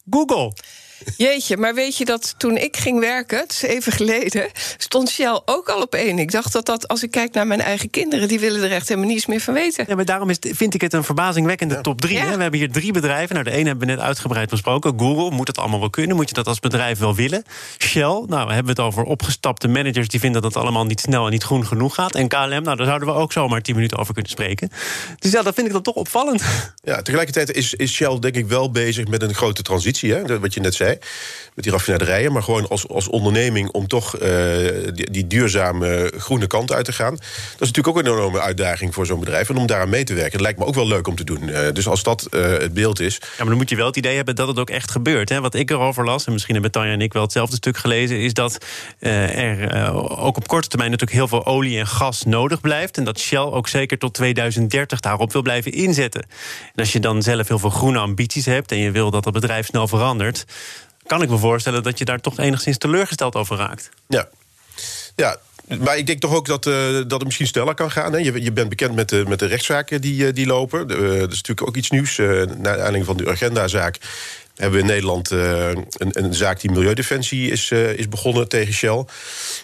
Google. 0.10 0.54
Jeetje, 1.18 1.58
maar 1.58 1.74
weet 1.74 1.98
je 1.98 2.06
dat 2.06 2.36
toen 2.38 2.58
ik 2.58 2.78
ging 2.78 3.00
werken, 3.00 3.38
het 3.38 3.52
is 3.52 3.62
even 3.62 3.92
geleden, 3.92 4.50
stond 4.78 5.10
Shell 5.10 5.42
ook 5.46 5.70
al 5.70 5.82
op 5.82 5.96
één. 5.96 6.20
Ik 6.20 6.32
dacht 6.32 6.54
dat 6.54 6.66
dat, 6.66 6.88
als 6.88 7.04
ik 7.04 7.12
kijk 7.12 7.34
naar 7.34 7.48
mijn 7.48 7.62
eigen 7.62 7.90
kinderen, 7.90 8.28
die 8.28 8.40
willen 8.40 8.64
er 8.64 8.72
echt 8.72 8.88
helemaal 8.88 9.10
niets 9.10 9.26
meer 9.26 9.40
van 9.40 9.54
weten. 9.54 9.86
Ja, 9.88 9.96
maar 9.96 10.06
daarom 10.06 10.30
is, 10.30 10.38
vind 10.40 10.74
ik 10.74 10.82
het 10.82 10.94
een 10.94 11.04
verbazingwekkende 11.04 11.82
top 11.82 12.02
drie. 12.02 12.18
Ja. 12.18 12.36
We 12.36 12.42
hebben 12.42 12.60
hier 12.60 12.72
drie 12.72 12.94
bedrijven. 12.94 13.36
Nou, 13.36 13.46
de 13.48 13.52
ene 13.52 13.68
hebben 13.68 13.88
we 13.88 13.94
net 13.94 14.04
uitgebreid 14.04 14.50
besproken. 14.50 15.00
Google, 15.00 15.32
moet 15.32 15.48
het 15.48 15.58
allemaal 15.58 15.80
wel 15.80 15.90
kunnen? 15.90 16.16
Moet 16.16 16.30
je 16.30 16.36
dat 16.36 16.48
als 16.48 16.60
bedrijf 16.60 17.00
wel 17.00 17.16
willen? 17.16 17.44
Shell, 17.78 18.24
nou, 18.28 18.48
we 18.48 18.54
hebben 18.54 18.72
het 18.72 18.80
over 18.80 19.04
opgestapte 19.04 19.68
managers 19.68 20.08
die 20.08 20.20
vinden 20.20 20.42
dat 20.42 20.54
het 20.54 20.64
allemaal 20.64 20.86
niet 20.86 21.00
snel 21.00 21.26
en 21.26 21.32
niet 21.32 21.44
groen 21.44 21.66
genoeg 21.66 21.96
gaat. 21.96 22.16
En 22.16 22.28
KLM, 22.28 22.50
nou, 22.50 22.76
daar 22.76 22.86
zouden 22.86 23.08
we 23.08 23.14
ook 23.14 23.32
zomaar 23.32 23.62
tien 23.62 23.76
minuten 23.76 23.98
over 23.98 24.14
kunnen 24.14 24.32
spreken. 24.32 24.70
Dus 25.20 25.32
ja, 25.32 25.42
dat 25.42 25.54
vind 25.54 25.68
ik 25.68 25.74
dan 25.74 25.82
toch 25.82 25.96
opvallend. 25.96 26.44
Ja, 26.84 27.02
tegelijkertijd 27.02 27.52
is, 27.52 27.74
is 27.74 27.92
Shell 27.92 28.20
denk 28.20 28.36
ik 28.36 28.48
wel 28.48 28.72
bezig 28.72 29.08
met 29.08 29.22
een 29.22 29.34
grote 29.34 29.62
transitie, 29.62 30.14
hè? 30.14 30.40
wat 30.40 30.54
je 30.54 30.60
net 30.60 30.74
zei 30.74 30.85
met 31.56 31.64
die 31.64 31.74
raffinaderijen, 31.74 32.32
maar 32.32 32.44
gewoon 32.44 32.70
als, 32.70 32.88
als 32.88 33.08
onderneming 33.08 33.70
om 33.70 33.88
toch 33.88 34.22
uh, 34.22 34.30
die, 34.94 35.12
die, 35.12 35.28
duurzame 35.28 36.12
groene 36.18 36.48
kant 36.48 36.72
uit 36.72 36.86
te 36.86 36.94
gaan. 36.94 37.16
Dat 37.16 37.22
is 37.62 37.72
natuurlijk 37.72 37.88
ook 37.88 37.98
een 37.98 38.12
enorme 38.12 38.40
uitdaging 38.40 38.94
voor 38.94 39.06
zo'n 39.06 39.20
bedrijf. 39.20 39.50
En 39.50 39.58
om 39.58 39.68
daaraan 39.68 39.90
mee 39.90 40.04
te 40.04 40.14
werken, 40.14 40.32
dat 40.32 40.42
lijkt 40.42 40.60
me 40.60 40.66
ook 40.66 40.76
wel 40.76 40.88
leuk 40.88 41.08
om 41.08 41.16
te 41.16 41.24
doen. 41.24 41.48
Uh, 41.48 41.72
dus 41.74 41.88
als 41.88 42.04
dat 42.04 42.28
uh, 42.32 42.42
het 42.42 42.74
beeld 42.74 43.00
is. 43.00 43.18
Ja, 43.22 43.28
maar 43.38 43.48
dan 43.48 43.58
moet 43.58 43.70
je 43.70 43.76
wel 43.76 43.86
het 43.86 43.98
idee 43.98 44.16
hebben 44.16 44.36
dat 44.36 44.48
het 44.48 44.60
ook 44.60 44.70
echt 44.70 44.92
gebeurt. 44.92 45.30
Hè? 45.30 45.42
Wat 45.42 45.56
ik 45.56 45.70
erover 45.70 46.06
las, 46.06 46.26
en 46.26 46.32
misschien 46.32 46.54
hebben 46.54 46.72
Tanja 46.72 46.92
en 46.92 47.02
ik 47.02 47.14
wel 47.14 47.22
hetzelfde 47.22 47.56
stuk 47.56 47.78
gelezen, 47.78 48.20
is 48.20 48.34
dat 48.34 48.66
er 49.00 49.94
ook 50.18 50.38
op 50.38 50.48
korte 50.48 50.68
termijn 50.68 50.92
natuurlijk 50.92 51.18
heel 51.18 51.28
veel 51.28 51.46
olie 51.46 51.80
en 51.80 51.88
gas 51.88 52.24
nodig 52.24 52.62
blijft. 52.62 52.98
En 52.98 53.04
dat 53.04 53.20
Shell 53.20 53.40
ook 53.40 53.68
zeker 53.68 53.98
tot 53.98 54.14
2030 54.14 55.00
daarop 55.00 55.32
wil 55.32 55.42
blijven 55.42 55.72
inzetten. 55.72 56.22
En 56.22 56.80
als 56.80 56.92
je 56.92 57.00
dan 57.00 57.22
zelf 57.22 57.48
heel 57.48 57.60
veel 57.60 57.70
groene 57.70 58.00
ambities 58.00 58.46
hebt 58.46 58.72
en 58.72 58.78
je 58.78 58.92
wil 58.92 59.12
dat 59.12 59.26
het 59.26 59.34
bedrijf 59.34 59.66
snel 59.66 59.88
verandert 59.88 60.46
kan 61.08 61.22
ik 61.22 61.30
me 61.30 61.38
voorstellen 61.38 61.84
dat 61.84 61.98
je 61.98 62.06
daar 62.06 62.22
toch 62.22 62.40
enigszins 62.40 62.78
teleurgesteld 62.78 63.36
over 63.36 63.58
raakt. 63.58 63.90
Ja, 64.08 64.28
ja 65.16 65.38
maar 65.80 65.98
ik 65.98 66.08
denk 66.08 66.20
toch 66.20 66.34
ook 66.34 66.46
dat, 66.46 66.66
uh, 66.66 66.94
dat 66.94 67.12
het 67.12 67.24
misschien 67.24 67.48
sneller 67.48 67.74
kan 67.74 67.92
gaan. 67.92 68.14
Hè? 68.14 68.18
Je, 68.18 68.42
je 68.42 68.52
bent 68.52 68.70
bekend 68.70 68.96
met 68.96 69.10
de, 69.10 69.24
met 69.28 69.40
de 69.40 69.46
rechtszaken 69.46 70.02
die, 70.02 70.34
die 70.34 70.46
lopen. 70.46 70.92
Uh, 70.92 71.20
dat 71.20 71.32
is 71.32 71.42
natuurlijk 71.42 71.68
ook 71.68 71.76
iets 71.76 71.90
nieuws. 71.90 72.18
Naar 72.18 72.72
aanleiding 72.72 73.06
van 73.06 73.18
de 73.18 73.28
Urgenda-zaak 73.28 73.98
hebben 74.56 74.80
we 74.80 74.86
in 74.86 74.92
Nederland 74.92 75.32
uh, 75.32 75.68
een, 75.68 75.86
een, 75.98 76.34
zaak 76.34 76.62
die 76.62 76.72
Milieudefensie 76.72 77.52
is, 77.52 77.70
uh, 77.70 77.92
is 77.92 78.10
begonnen 78.10 78.48
tegen 78.48 78.74
Shell. 78.74 79.06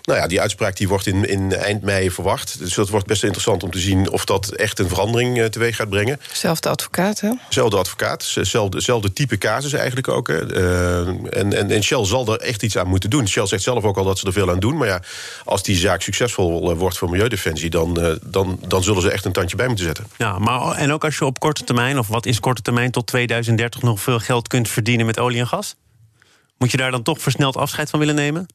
Nou 0.02 0.20
ja, 0.20 0.28
die 0.28 0.42
uitspraak 0.42 0.78
die 0.78 0.88
wordt 0.88 1.08
in, 1.08 1.30
in 1.30 1.54
eind 1.54 1.82
mei 1.82 2.12
verwacht. 2.12 2.60
Dus 2.60 2.74
dat 2.74 2.90
wordt 2.90 3.06
best 3.06 3.24
interessant 3.24 3.64
om 3.64 3.72
te 3.72 3.80
zien 3.80 4.10
of 4.10 4.26
dat 4.26 4.50
echt 4.50 4.80
een 4.80 4.88
verandering 4.88 5.38
uh, 5.38 5.46
teweeg 5.46 5.76
gaat 5.76 5.90
brengen. 5.90 6.20
Zelfde 6.32 6.70
advocaat, 6.70 7.20
hè? 7.20 7.32
Zelfde 7.50 7.78
advocaat, 7.78 8.24
zelfde, 8.42 8.82
zelfde 8.82 9.14
type 9.14 9.38
casus 9.38 9.74
eigenlijk 9.74 10.08
ook. 10.08 10.28
Hè. 10.28 10.40
en, 11.30 11.54
en, 11.54 11.72
en 11.72 11.84
Shell 11.84 12.06
zal 12.06 12.34
er 12.34 12.40
echt 12.40 12.64
iets 12.64 12.78
aan 12.78 12.88
moeten 12.88 13.10
doen. 13.10 13.28
Shell 13.28 13.46
zegt 13.46 13.64
zelf 13.64 13.84
ook 13.84 13.98
al 13.98 14.04
dat 14.04 14.20
ze 14.20 14.26
er 14.26 14.34
veel 14.34 14.50
aan 14.50 14.60
doen. 14.60 14.78
Maar 14.78 14.88
ja, 14.88 15.02
als 15.46 15.64
die 15.64 15.76
zaak 15.76 16.02
succesvol 16.02 16.76
wordt 16.76 16.98
voor 16.98 17.10
Milieudefensie... 17.10 17.70
dan, 17.70 18.20
dan, 18.24 18.60
dan 18.68 18.84
zullen 18.84 19.02
ze 19.02 19.12
echt 19.12 19.26
een 19.26 19.32
tandje 19.32 19.56
bij 19.56 19.68
moeten 19.68 19.86
zetten. 19.86 20.06
Ja, 20.18 20.40
maar 20.40 20.72
en 20.72 20.92
ook 20.92 21.04
als 21.04 21.18
je 21.18 21.26
op 21.26 21.40
korte 21.40 21.64
termijn, 21.64 22.00
of 22.00 22.08
wat 22.08 22.26
is 22.26 22.40
korte 22.40 22.62
termijn... 22.62 22.92
tot 22.92 23.08
2030 23.08 23.82
nog 23.82 24.02
veel 24.02 24.20
geld 24.20 24.48
kunt 24.48 24.68
verdienen 24.68 24.81
verdienen 24.82 25.06
met 25.06 25.20
olie 25.20 25.40
en 25.40 25.48
gas? 25.48 25.76
Moet 26.58 26.72
je 26.72 26.78
daar 26.78 26.92
dan 26.92 27.04
toch 27.04 27.22
versneld 27.22 27.58
afscheid 27.58 27.90
van 27.90 28.00
willen 28.00 28.16
nemen? 28.16 28.46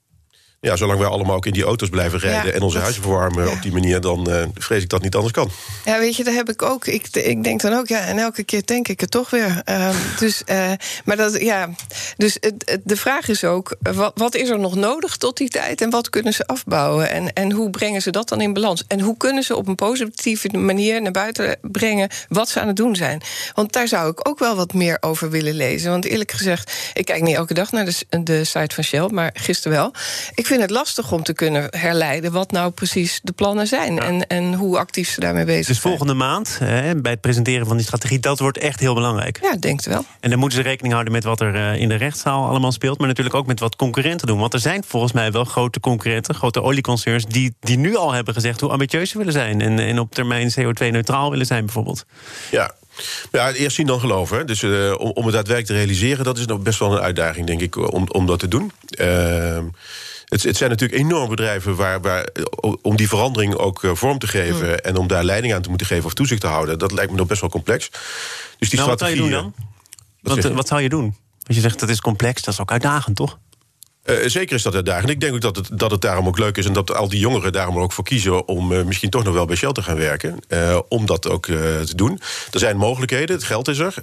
Ja, 0.60 0.76
zolang 0.76 0.98
wij 0.98 1.08
allemaal 1.08 1.36
ook 1.36 1.46
in 1.46 1.52
die 1.52 1.64
auto's 1.64 1.88
blijven 1.88 2.18
rijden... 2.18 2.54
en 2.54 2.62
onze 2.62 2.78
huizen 2.78 3.02
verwarmen 3.02 3.44
ja. 3.44 3.52
op 3.52 3.62
die 3.62 3.72
manier... 3.72 4.00
dan 4.00 4.30
uh, 4.30 4.42
vrees 4.54 4.82
ik 4.82 4.88
dat 4.88 5.02
niet 5.02 5.14
anders 5.14 5.32
kan. 5.32 5.50
Ja, 5.84 5.98
weet 5.98 6.16
je, 6.16 6.24
dat 6.24 6.34
heb 6.34 6.48
ik 6.48 6.62
ook. 6.62 6.86
Ik, 6.86 7.08
ik 7.12 7.44
denk 7.44 7.60
dan 7.60 7.72
ook, 7.72 7.88
ja, 7.88 8.00
en 8.00 8.18
elke 8.18 8.42
keer 8.42 8.62
denk 8.64 8.88
ik 8.88 9.00
het 9.00 9.10
toch 9.10 9.30
weer. 9.30 9.62
Uh, 9.68 9.88
dus, 10.18 10.42
uh, 10.46 10.72
maar 11.04 11.16
dat, 11.16 11.40
ja... 11.40 11.68
Dus 12.16 12.38
de 12.84 12.96
vraag 12.96 13.28
is 13.28 13.44
ook, 13.44 13.76
wat, 13.80 14.12
wat, 14.14 14.34
is 14.34 14.48
er 14.48 14.58
nog 14.58 14.74
nodig 14.74 15.16
tot 15.16 15.36
die 15.36 15.48
tijd... 15.48 15.80
en 15.80 15.90
wat 15.90 16.10
kunnen 16.10 16.32
ze 16.32 16.46
afbouwen? 16.46 17.10
En, 17.10 17.32
en 17.32 17.52
hoe 17.52 17.70
brengen 17.70 18.02
ze 18.02 18.10
dat 18.10 18.28
dan 18.28 18.40
in 18.40 18.52
balans? 18.52 18.84
En 18.88 19.00
hoe 19.00 19.16
kunnen 19.16 19.42
ze 19.42 19.56
op 19.56 19.68
een 19.68 19.74
positieve 19.74 20.48
manier 20.48 21.02
naar 21.02 21.12
buiten 21.12 21.58
brengen... 21.62 22.10
wat 22.28 22.48
ze 22.48 22.60
aan 22.60 22.66
het 22.66 22.76
doen 22.76 22.96
zijn? 22.96 23.22
Want 23.54 23.72
daar 23.72 23.88
zou 23.88 24.10
ik 24.10 24.28
ook 24.28 24.38
wel 24.38 24.56
wat 24.56 24.74
meer 24.74 24.96
over 25.00 25.30
willen 25.30 25.54
lezen. 25.54 25.90
Want 25.90 26.04
eerlijk 26.04 26.32
gezegd, 26.32 26.72
ik 26.92 27.04
kijk 27.04 27.22
niet 27.22 27.36
elke 27.36 27.54
dag 27.54 27.72
naar 27.72 27.84
de, 27.84 28.22
de 28.22 28.44
site 28.44 28.74
van 28.74 28.84
Shell... 28.84 29.08
maar 29.08 29.30
gisteren 29.34 29.78
wel. 29.78 29.92
Ik 30.34 30.45
vind 30.46 30.60
het 30.60 30.70
lastig 30.70 31.12
om 31.12 31.22
te 31.22 31.32
kunnen 31.32 31.66
herleiden 31.70 32.32
wat 32.32 32.50
nou 32.50 32.70
precies 32.70 33.20
de 33.22 33.32
plannen 33.32 33.66
zijn 33.66 33.94
ja. 33.94 34.02
en, 34.02 34.26
en 34.26 34.54
hoe 34.54 34.78
actief 34.78 35.08
ze 35.08 35.20
daarmee 35.20 35.44
bezig 35.44 35.66
dus 35.66 35.80
zijn. 35.80 35.92
Dus 35.92 35.98
volgende 35.98 36.24
maand, 36.24 36.58
hè, 36.58 37.00
bij 37.00 37.12
het 37.12 37.20
presenteren 37.20 37.66
van 37.66 37.76
die 37.76 37.84
strategie, 37.84 38.18
dat 38.18 38.38
wordt 38.38 38.58
echt 38.58 38.80
heel 38.80 38.94
belangrijk. 38.94 39.38
Ja, 39.42 39.52
ik 39.52 39.62
denk 39.62 39.76
het 39.76 39.86
wel. 39.86 40.04
En 40.20 40.30
dan 40.30 40.38
moeten 40.38 40.58
ze 40.58 40.64
rekening 40.64 40.92
houden 40.92 41.12
met 41.12 41.24
wat 41.24 41.40
er 41.40 41.54
uh, 41.54 41.80
in 41.80 41.88
de 41.88 41.94
rechtszaal 41.94 42.48
allemaal 42.48 42.72
speelt, 42.72 42.98
maar 42.98 43.08
natuurlijk 43.08 43.36
ook 43.36 43.46
met 43.46 43.60
wat 43.60 43.76
concurrenten 43.76 44.26
doen. 44.26 44.38
Want 44.38 44.54
er 44.54 44.60
zijn 44.60 44.84
volgens 44.86 45.12
mij 45.12 45.32
wel 45.32 45.44
grote 45.44 45.80
concurrenten, 45.80 46.34
grote 46.34 46.62
olieconcerns, 46.62 47.24
die, 47.24 47.54
die 47.60 47.78
nu 47.78 47.96
al 47.96 48.12
hebben 48.12 48.34
gezegd 48.34 48.60
hoe 48.60 48.70
ambitieus 48.70 49.10
ze 49.10 49.18
willen 49.18 49.32
zijn 49.32 49.60
en, 49.60 49.78
en 49.78 49.98
op 49.98 50.14
termijn 50.14 50.52
CO2-neutraal 50.60 51.30
willen 51.30 51.46
zijn, 51.46 51.64
bijvoorbeeld. 51.64 52.04
Ja, 52.50 52.74
ja, 53.32 53.52
eerst 53.52 53.76
zien 53.76 53.86
dan 53.86 54.00
geloven. 54.00 54.46
Dus 54.46 54.62
uh, 54.62 54.94
om, 54.98 55.10
om 55.10 55.24
het 55.24 55.34
daadwerkelijk 55.34 55.66
te 55.66 55.72
realiseren, 55.72 56.24
dat 56.24 56.38
is 56.38 56.46
nog 56.46 56.60
best 56.60 56.78
wel 56.78 56.92
een 56.92 57.02
uitdaging, 57.02 57.46
denk 57.46 57.60
ik, 57.60 57.92
om, 57.92 58.08
om 58.08 58.26
dat 58.26 58.38
te 58.38 58.48
doen. 58.48 58.72
Uh, 59.00 59.58
het, 60.28 60.42
het, 60.42 60.56
zijn 60.56 60.70
natuurlijk 60.70 61.00
enorme 61.00 61.28
bedrijven 61.28 61.76
waar, 61.76 62.00
waar, 62.00 62.28
om 62.82 62.96
die 62.96 63.08
verandering 63.08 63.54
ook 63.54 63.82
uh, 63.82 63.94
vorm 63.94 64.18
te 64.18 64.26
geven... 64.26 64.68
Mm. 64.68 64.74
en 64.74 64.96
om 64.96 65.06
daar 65.06 65.24
leiding 65.24 65.54
aan 65.54 65.62
te 65.62 65.68
moeten 65.68 65.86
geven 65.86 66.04
of 66.04 66.14
toezicht 66.14 66.40
te 66.40 66.46
houden... 66.46 66.78
dat 66.78 66.92
lijkt 66.92 67.10
me 67.10 67.16
nog 67.16 67.26
best 67.26 67.40
wel 67.40 67.50
complex. 67.50 67.90
Dus 68.58 68.70
die 68.70 68.78
nou, 68.78 68.92
strategie. 68.92 69.20
Wat 69.20 69.30
je 69.30 69.34
doen 69.34 69.52
dan? 70.22 70.34
Wat, 70.34 70.52
wat 70.52 70.68
zou 70.68 70.80
je 70.80 70.88
doen? 70.88 71.16
Want 71.46 71.54
je 71.54 71.60
zegt 71.60 71.80
dat 71.80 71.88
is 71.88 72.00
complex, 72.00 72.42
dat 72.42 72.54
is 72.54 72.60
ook 72.60 72.70
uitdagend, 72.70 73.16
toch? 73.16 73.38
Uh, 74.04 74.16
zeker 74.26 74.56
is 74.56 74.62
dat 74.62 74.74
uitdagend. 74.74 75.10
Ik 75.10 75.20
denk 75.20 75.34
ook 75.34 75.40
dat 75.40 75.56
het, 75.56 75.68
dat 75.72 75.90
het 75.90 76.00
daarom 76.00 76.26
ook 76.26 76.38
leuk 76.38 76.56
is 76.56 76.66
en 76.66 76.72
dat 76.72 76.94
al 76.94 77.08
die 77.08 77.18
jongeren 77.18 77.52
daarom 77.52 77.78
ook 77.78 77.92
voor 77.92 78.04
kiezen 78.04 78.48
om 78.48 78.72
uh, 78.72 78.82
misschien 78.82 79.10
toch 79.10 79.24
nog 79.24 79.34
wel 79.34 79.46
bij 79.46 79.56
Shell 79.56 79.72
te 79.72 79.82
gaan 79.82 79.96
werken. 79.96 80.38
Uh, 80.48 80.78
om 80.88 81.06
dat 81.06 81.28
ook 81.28 81.44
te 81.46 81.94
doen. 81.94 82.20
Er 82.50 82.58
zijn 82.58 82.76
mogelijkheden, 82.76 83.36
het 83.36 83.44
geld 83.44 83.68
is 83.68 83.78
er. 83.78 83.94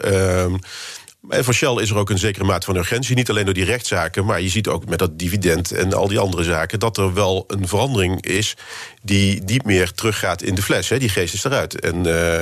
En 1.30 1.44
voor 1.44 1.54
Shell 1.54 1.76
is 1.76 1.90
er 1.90 1.98
ook 1.98 2.10
een 2.10 2.18
zekere 2.18 2.44
mate 2.44 2.66
van 2.66 2.76
urgentie. 2.76 3.16
Niet 3.16 3.30
alleen 3.30 3.46
door 3.46 3.54
die 3.54 3.66
rechtszaken, 3.66 4.26
maar 4.26 4.42
je 4.42 4.50
ziet 4.50 4.68
ook 4.68 4.86
met 4.86 5.00
dat 5.00 5.20
dividend 5.20 5.72
en 5.72 5.94
al 5.94 6.08
die 6.08 6.20
andere 6.20 6.44
zaken 6.44 6.80
dat 6.80 6.98
er 6.98 7.14
wel 7.14 7.44
een 7.48 7.68
verandering 7.68 8.26
is 8.26 8.56
die 9.04 9.42
niet 9.46 9.66
meer 9.66 9.92
teruggaat 9.92 10.42
in 10.42 10.56
de 10.56 10.62
fles. 10.62 10.90
Hè. 10.90 11.00
Die 11.00 11.10
geest 11.10 11.34
is 11.34 11.44
eruit. 11.44 11.80
En 11.80 12.08
uh, 12.08 12.42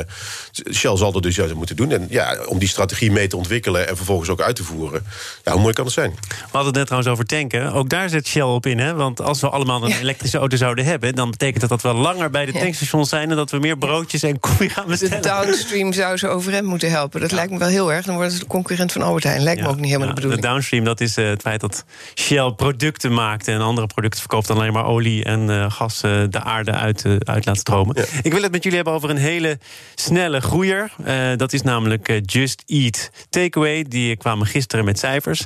Shell 0.74 0.98
zal 0.98 1.14
er 1.14 1.22
dus 1.22 1.36
juist 1.36 1.54
moeten 1.54 1.76
doen. 1.76 1.92
En 1.92 2.08
ja, 2.10 2.38
om 2.46 2.60
die 2.60 2.68
strategie 2.68 3.12
mee 3.12 3.28
te 3.28 3.38
ontwikkelen 3.38 3.88
en 3.88 3.96
vervolgens 3.96 4.30
ook 4.30 4.42
uit 4.42 4.56
te 4.56 4.64
voeren. 4.64 5.06
Ja, 5.44 5.52
hoe 5.52 5.62
mooi 5.62 5.74
kan 5.74 5.86
het 5.86 5.94
zijn? 5.94 6.12
We 6.28 6.36
hadden 6.44 6.66
het 6.66 6.76
net 6.76 6.86
trouwens 6.86 7.12
over 7.12 7.26
tanken. 7.26 7.74
Ook 7.74 7.90
daar 7.90 8.10
zit 8.10 8.28
Shell 8.28 8.42
op 8.42 8.66
in. 8.66 8.80
Hè? 8.80 8.94
Want 8.94 9.22
als 9.22 9.42
we 9.42 9.50
allemaal 9.50 9.86
een 9.86 9.98
elektrische 10.00 10.38
auto 10.38 10.58
zouden 10.58 10.86
hebben, 10.86 11.16
dan 11.16 11.32
betekent 11.32 11.62
dat 11.62 11.70
dat 11.70 11.82
we 11.82 11.94
langer 11.94 12.30
bij 12.30 12.46
de 12.46 12.52
tankstations 12.52 13.10
zijn 13.10 13.30
en 13.30 13.36
dat 13.36 13.52
we 13.52 13.60
meer 13.60 13.78
broodjes 13.78 14.24
en 14.24 14.40
koffie 14.40 14.70
gaan 14.70 14.88
bestellen. 14.88 15.22
De 15.22 15.28
downstream 15.28 15.94
zou 15.94 16.18
ze 16.18 16.28
overeind 16.28 16.66
moeten 16.66 16.90
helpen. 16.90 17.22
Dat 17.22 17.32
lijkt 17.32 17.52
me 17.52 17.58
wel 17.58 17.68
heel 17.68 17.94
erg. 17.94 18.06
Dan 18.06 18.16
worden 18.16 18.34
ze 18.34 18.40
de 18.40 18.46
concurrent 18.78 18.92
van 18.92 19.02
Albert 19.02 19.24
Heijn. 19.24 19.44
Lijkt 19.44 19.62
me 19.62 19.68
ook 19.68 19.76
niet 19.76 19.86
helemaal 19.86 20.08
de 20.08 20.14
bedoeling. 20.14 20.42
De 20.42 20.48
downstream, 20.48 20.84
dat 20.84 21.02
is 21.02 21.18
uh, 21.18 21.28
het 21.28 21.42
feit 21.42 21.62
dat 21.62 21.86
Shell 22.16 22.52
producten 22.52 23.14
maakt 23.14 23.48
en 23.48 23.62
andere 23.62 23.88
producten 23.88 24.20
verkoopt 24.20 24.48
dan 24.48 24.58
alleen 24.58 24.74
maar 24.74 24.86
olie 24.86 25.24
en 25.24 25.50
uh, 25.50 25.72
gas 25.72 26.04
uh, 26.04 26.24
de 26.30 26.42
aarde 26.42 26.72
uit, 26.72 27.06
uit 27.24 27.46
laat 27.46 27.58
stromen. 27.58 27.96
Ja. 27.98 28.06
Ik 28.22 28.32
wil 28.34 28.42
het 28.42 28.52
met 28.52 28.64
jullie 28.64 28.78
hebben 28.78 28.96
over 28.96 29.10
een 29.10 29.18
hele 29.18 29.60
snelle 29.96 30.42
groeier. 30.42 30.92
dat 31.38 31.54
is 31.54 31.62
namelijk 31.62 32.22
Just 32.26 32.64
Eat 32.66 33.12
Takeaway. 33.30 33.84
Die 33.84 34.18
kwamen 34.18 34.48
gisteren 34.48 34.86
met 34.86 35.00
cijfers. 35.00 35.46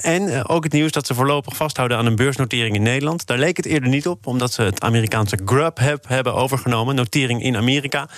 en 0.00 0.48
ook 0.48 0.64
het 0.64 0.72
nieuws 0.72 0.92
dat 0.92 1.06
ze 1.06 1.14
voorlopig 1.14 1.56
vasthouden 1.56 1.98
aan 1.98 2.06
een 2.06 2.16
beursnotering 2.16 2.74
in 2.74 2.82
Nederland. 2.82 3.26
Daar 3.26 3.38
leek 3.38 3.56
het 3.56 3.66
eerder 3.66 3.88
niet 3.88 4.06
op, 4.06 4.26
omdat 4.26 4.52
ze 4.52 4.62
het 4.62 4.80
Amerikaanse 4.80 5.38
Grubhub 5.44 6.08
hebben 6.08 6.34
overgenomen. 6.34 6.94
Notering 6.94 7.42
in 7.42 7.56
Amerika. 7.56 8.08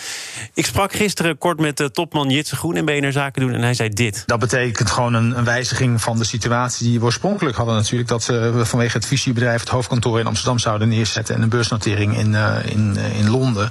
Ik 0.54 0.66
sprak 0.66 0.92
gisteren 0.92 1.38
kort 1.38 1.60
met 1.60 1.90
topman 1.92 2.30
Jitse 2.30 2.56
Groen 2.56 2.76
in 2.76 2.84
BNR 2.84 3.12
Zaken 3.12 3.42
doen 3.42 3.54
en 3.54 3.62
hij 3.62 3.74
zei 3.74 3.88
dit. 3.88 4.22
Dat 4.32 4.40
betekent 4.40 4.90
gewoon 4.90 5.14
een, 5.14 5.38
een 5.38 5.44
wijziging 5.44 6.02
van 6.02 6.18
de 6.18 6.24
situatie 6.24 6.88
die 6.88 6.98
we 6.98 7.04
oorspronkelijk 7.04 7.56
hadden 7.56 7.74
natuurlijk. 7.74 8.08
Dat 8.08 8.26
we 8.26 8.64
vanwege 8.64 8.96
het 8.96 9.06
visiebedrijf 9.06 9.60
het 9.60 9.68
hoofdkantoor 9.68 10.20
in 10.20 10.26
Amsterdam 10.26 10.58
zouden 10.58 10.88
neerzetten 10.88 11.34
en 11.34 11.42
een 11.42 11.48
beursnotering 11.48 12.16
in, 12.16 12.32
uh, 12.32 12.56
in, 12.64 12.94
uh, 12.96 13.18
in 13.18 13.30
Londen. 13.30 13.70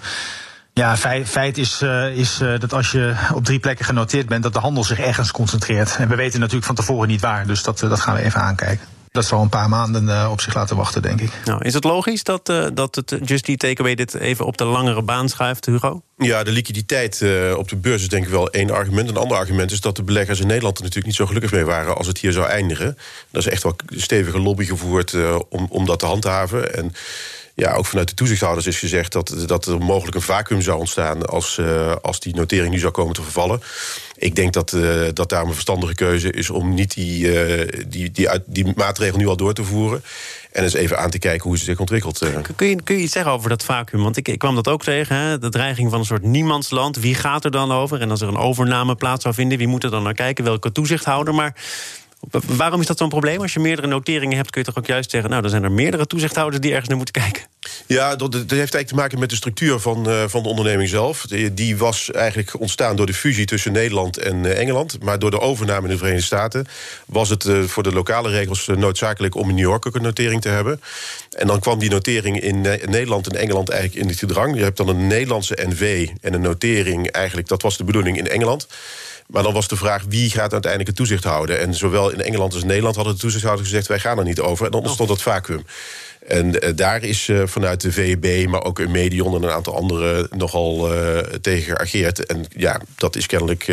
Ja, 0.74 0.98
feit, 0.98 1.30
feit 1.30 1.58
is, 1.58 1.82
is 2.14 2.38
dat 2.38 2.74
als 2.74 2.92
je 2.92 3.16
op 3.34 3.46
drie 3.46 3.60
plekken 3.60 3.86
genoteerd 3.86 4.28
bent, 4.28 4.44
dat 4.44 4.54
de 4.54 4.60
handel 4.60 4.84
zich 4.84 5.00
ergens 5.00 5.32
concentreert. 5.32 5.96
En 5.96 6.08
we 6.08 6.16
weten 6.16 6.40
natuurlijk 6.40 6.66
van 6.66 6.76
tevoren 6.76 7.08
niet 7.08 7.22
waar, 7.22 7.48
dus 7.48 7.64
dat, 7.64 7.80
dat 7.80 8.00
gaan 8.00 8.16
we 8.16 8.22
even 8.22 8.42
aankijken. 8.42 8.88
Dat 9.12 9.26
zal 9.26 9.42
een 9.42 9.50
paar 9.50 9.70
maanden 9.70 10.32
op 10.32 10.42
zich 10.42 10.54
laten 10.54 10.76
wachten, 10.76 11.02
denk 11.02 11.22
ik. 11.22 11.32
Nou, 11.46 11.66
is 11.66 11.74
het 11.74 11.84
logisch 11.84 12.24
dat, 12.24 12.46
dat 12.74 12.96
het 12.96 13.16
Just 13.24 13.48
Eat 13.48 13.60
Takeaway 13.60 13.96
dit 13.96 14.14
even 14.14 14.46
op 14.46 14.58
de 14.58 14.66
langere 14.66 15.02
baan 15.02 15.30
schuift, 15.30 15.66
Hugo? 15.66 16.02
Ja, 16.18 16.44
de 16.44 16.52
liquiditeit 16.52 17.22
uh, 17.22 17.58
op 17.58 17.70
de 17.70 17.76
beurs 17.76 18.02
is 18.02 18.10
denk 18.10 18.26
ik 18.26 18.32
wel 18.32 18.50
één 18.50 18.70
argument. 18.70 19.10
Een 19.10 19.18
ander 19.18 19.38
argument 19.38 19.72
is 19.72 19.82
dat 19.82 19.96
de 19.96 20.04
beleggers 20.04 20.40
in 20.40 20.48
Nederland 20.48 20.78
er 20.78 20.84
natuurlijk 20.84 21.08
niet 21.08 21.18
zo 21.18 21.26
gelukkig 21.26 21.52
mee 21.52 21.66
waren 21.66 21.96
als 21.96 22.08
het 22.08 22.18
hier 22.18 22.32
zou 22.32 22.48
eindigen. 22.48 22.98
Er 23.32 23.40
is 23.40 23.48
echt 23.48 23.64
wel 23.64 23.76
stevige 23.88 24.40
lobby 24.40 24.66
gevoerd 24.66 25.14
uh, 25.14 25.40
om, 25.50 25.68
om 25.70 25.86
dat 25.86 26.00
te 26.00 26.06
handhaven. 26.06 26.76
En 26.76 26.94
ja, 27.62 27.74
ook 27.74 27.86
vanuit 27.86 28.10
de 28.10 28.14
toezichthouders 28.14 28.68
is 28.68 28.80
gezegd 28.80 29.12
dat, 29.12 29.36
dat 29.46 29.66
er 29.66 29.78
mogelijk 29.78 30.16
een 30.16 30.22
vacuüm 30.22 30.62
zou 30.62 30.80
ontstaan 30.80 31.26
als, 31.26 31.58
uh, 31.58 31.96
als 32.02 32.20
die 32.20 32.36
notering 32.36 32.74
nu 32.74 32.80
zou 32.80 32.92
komen 32.92 33.14
te 33.14 33.22
vervallen. 33.22 33.62
Ik 34.16 34.36
denk 34.36 34.54
dat, 34.54 34.72
uh, 34.72 35.08
dat 35.14 35.30
daarom 35.30 35.48
een 35.48 35.54
verstandige 35.54 35.96
keuze 35.96 36.32
is 36.32 36.50
om 36.50 36.74
niet 36.74 36.94
die, 36.94 37.48
uh, 37.48 37.68
die, 37.88 38.12
die, 38.12 38.30
uit, 38.30 38.44
die 38.46 38.74
maatregel 38.76 39.18
nu 39.18 39.28
al 39.28 39.38
door 39.38 39.54
te 39.54 39.64
voeren. 39.64 40.04
En 40.52 40.64
eens 40.64 40.74
even 40.74 41.00
aan 41.00 41.10
te 41.10 41.20
kijken 41.20 41.50
hoe 41.50 41.58
ze 41.58 41.64
zich 41.64 41.80
ontwikkelt. 41.80 42.22
Kun 42.56 42.68
je, 42.68 42.82
kun 42.84 42.96
je 42.96 43.02
iets 43.02 43.14
zeggen 43.14 43.32
over 43.32 43.50
dat 43.50 43.64
vacuüm? 43.64 44.04
Want 44.04 44.18
ik, 44.18 44.28
ik 44.28 44.40
kwam 44.40 44.56
dat 44.56 44.68
ook 44.68 44.84
tegen, 44.84 45.16
hè? 45.16 45.40
de 45.40 45.50
dreiging 45.50 45.90
van 45.90 46.00
een 46.00 46.06
soort 46.06 46.24
niemandsland. 46.24 46.98
Wie 46.98 47.16
gaat 47.16 47.46
er 47.46 47.52
dan 47.52 47.72
over? 47.72 48.02
En 48.02 48.12
als 48.12 48.22
er 48.22 48.28
een 48.28 48.38
overname 48.38 48.96
plaats 48.96 49.24
zou 49.24 49.34
vinden, 49.34 49.58
wie 49.58 49.68
moet 49.68 49.84
er 49.84 49.92
dan 49.92 50.04
naar 50.04 50.14
kijken? 50.14 50.44
Welke 50.44 50.72
toezichthouder? 50.72 51.34
Maar 51.34 51.56
Waarom 52.30 52.82
is 52.82 52.88
dat 52.88 52.98
zo'n 52.98 53.10
probleem? 53.10 53.42
Als 53.42 53.54
je 53.54 53.60
meerdere 53.60 53.88
noteringen 53.88 54.38
hebt, 54.38 54.50
kun 54.50 54.62
je 54.62 54.68
toch 54.68 54.78
ook 54.78 54.86
juist 54.86 55.12
zeggen... 55.12 55.30
nou, 55.30 55.42
dan 55.42 55.52
zijn 55.52 55.64
er 55.64 55.72
meerdere 55.72 56.08
toezichthouders 56.08 56.62
die 56.62 56.72
ergens 56.72 56.88
naar 56.88 56.98
moeten 56.98 57.22
kijken. 57.22 57.44
Ja, 57.88 58.16
dat, 58.16 58.32
dat 58.32 58.42
heeft 58.42 58.52
eigenlijk 58.52 58.88
te 58.88 58.96
maken 58.96 59.20
met 59.20 59.30
de 59.30 59.36
structuur 59.36 59.80
van, 59.80 60.10
uh, 60.10 60.24
van 60.28 60.44
de 60.44 60.50
onderneming 60.50 60.90
zelf. 60.90 61.26
Die, 61.26 61.54
die, 61.54 61.78
was 61.78 62.12
eigenlijk 62.12 62.60
ontstaan 62.60 62.96
door 62.96 63.06
de 63.06 63.14
fusie 63.14 63.46
tussen 63.46 63.72
Nederland 63.72 64.18
en 64.18 64.44
uh, 64.44 64.60
Engeland. 64.60 65.04
Maar 65.04 65.20
door 65.20 65.32
de 65.32 65.40
overname 65.40 65.88
in 65.88 65.92
de 65.92 65.98
Verenigde 65.98 66.26
Staten... 66.26 66.66
was 67.06 67.30
het 67.30 67.46
uh, 67.46 67.64
voor 67.64 67.84
de 67.84 67.92
lokale 67.92 68.30
regels 68.30 68.68
noodzakelijk 68.68 69.36
om 69.36 69.50
in 69.50 69.56
New 69.56 69.64
York 69.64 69.86
ook 69.86 69.96
een 69.96 70.02
notering 70.02 70.42
te 70.42 70.50
hebben. 70.50 70.82
En 71.30 71.48
dan 71.48 71.60
kwam 71.60 71.80
die 71.80 71.90
notering 71.90 72.40
in 72.40 72.62
Nederland 72.62 73.28
en 73.28 73.40
Engeland 73.40 73.70
eigenlijk 73.70 74.02
in 74.02 74.10
het 74.10 74.20
gedrang. 74.20 74.56
Je 74.56 74.64
hebt 74.64 74.78
dan 74.78 74.88
een 74.88 75.08
Nederlandse 75.08 75.58
NV 75.68 76.10
en 76.22 76.34
een 76.34 76.42
notering 76.42 77.12
eigenlijk... 77.12 77.48
dat 77.48 77.62
was 77.62 77.78
de 77.78 77.84
bedoeling 77.84 78.18
in 78.18 78.28
Engeland... 78.28 78.68
Maar 79.28 79.44
dan 79.44 79.54
was 79.54 79.68
de 79.68 79.76
vraag 79.76 80.04
wie 80.08 80.30
gaat 80.30 80.52
uiteindelijk 80.52 80.88
het 80.88 80.96
toezicht 80.98 81.24
houden. 81.24 81.60
En 81.60 81.74
zowel 81.74 82.10
in 82.10 82.22
Engeland 82.22 82.54
als 82.54 82.62
in 82.62 82.68
Nederland 82.68 82.96
hadden 82.96 83.14
de 83.14 83.20
toezichthouders 83.20 83.68
gezegd... 83.68 83.88
wij 83.88 84.00
gaan 84.00 84.18
er 84.18 84.24
niet 84.24 84.40
over. 84.40 84.66
En 84.66 84.72
dan 84.72 84.82
ontstond 84.82 85.10
dat 85.10 85.22
vacuüm. 85.22 85.66
En 86.28 86.66
uh, 86.66 86.76
daar 86.76 87.04
is 87.04 87.28
uh, 87.28 87.42
vanuit 87.46 87.82
de 87.82 87.92
VEB, 87.92 88.48
maar 88.48 88.64
ook 88.64 88.80
in 88.80 88.92
Medion 88.92 89.36
en 89.36 89.44
een 89.44 89.56
aantal 89.56 89.76
anderen 89.76 90.28
nogal 90.30 90.94
uh, 90.94 91.18
tegen 91.18 91.76
geageerd. 91.76 92.26
En 92.26 92.46
ja, 92.56 92.82
dat 92.96 93.16
is 93.16 93.26
kennelijk 93.26 93.68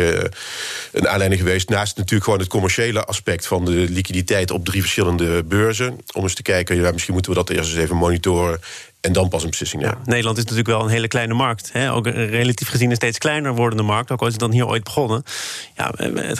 een 0.91 1.07
aanleiding 1.07 1.41
geweest. 1.41 1.69
Naast 1.69 1.97
natuurlijk 1.97 2.23
gewoon 2.23 2.39
het 2.39 2.47
commerciële 2.47 3.05
aspect 3.05 3.47
van 3.47 3.65
de 3.65 3.71
liquiditeit 3.71 4.51
op 4.51 4.65
drie 4.65 4.81
verschillende 4.81 5.43
beurzen. 5.43 5.97
Om 6.13 6.23
eens 6.23 6.33
te 6.33 6.41
kijken, 6.41 6.93
misschien 6.93 7.13
moeten 7.13 7.31
we 7.31 7.37
dat 7.37 7.49
eerst 7.49 7.69
eens 7.69 7.79
even 7.79 7.95
monitoren. 7.95 8.59
En 9.01 9.13
dan 9.13 9.29
pas 9.29 9.43
een 9.43 9.49
beslissing 9.49 9.81
nemen. 9.81 9.97
Nederland 10.05 10.37
is 10.37 10.43
natuurlijk 10.43 10.69
wel 10.69 10.81
een 10.81 10.91
hele 10.91 11.07
kleine 11.07 11.33
markt. 11.33 11.69
Hè? 11.73 11.93
Ook 11.93 12.07
relatief 12.07 12.69
gezien 12.69 12.89
een 12.89 12.95
steeds 12.95 13.17
kleiner 13.17 13.55
wordende 13.55 13.83
markt. 13.83 14.11
Ook 14.11 14.19
al 14.19 14.27
is 14.27 14.33
het 14.33 14.41
dan 14.41 14.51
hier 14.51 14.67
ooit 14.67 14.83
begonnen. 14.83 15.23
Ja, 15.75 15.93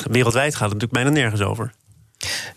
wereldwijd 0.10 0.56
gaat 0.56 0.72
het 0.72 0.80
natuurlijk 0.80 0.92
bijna 0.92 1.10
nergens 1.10 1.42
over. 1.42 1.72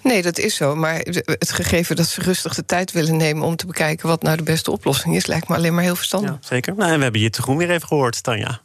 Nee, 0.02 0.22
dat 0.22 0.38
is 0.38 0.56
zo. 0.56 0.76
Maar 0.76 0.94
het 1.24 1.52
gegeven 1.52 1.96
dat 1.96 2.06
ze 2.06 2.22
rustig 2.22 2.54
de 2.54 2.64
tijd 2.64 2.92
willen 2.92 3.16
nemen 3.16 3.46
om 3.46 3.56
te 3.56 3.66
bekijken 3.66 4.08
wat 4.08 4.22
nou 4.22 4.36
de 4.36 4.42
beste 4.42 4.70
oplossing 4.70 5.16
is, 5.16 5.26
lijkt 5.26 5.48
me 5.48 5.56
alleen 5.56 5.74
maar 5.74 5.84
heel 5.84 5.96
verstandig. 5.96 6.30
Ja, 6.30 6.38
zeker. 6.40 6.74
Nou, 6.76 6.90
en 6.90 6.96
we 6.96 7.02
hebben 7.02 7.20
je 7.20 7.30
te 7.30 7.42
groen 7.42 7.56
weer 7.56 7.70
even 7.70 7.88
gehoord, 7.88 8.22
Tanja. 8.22 8.60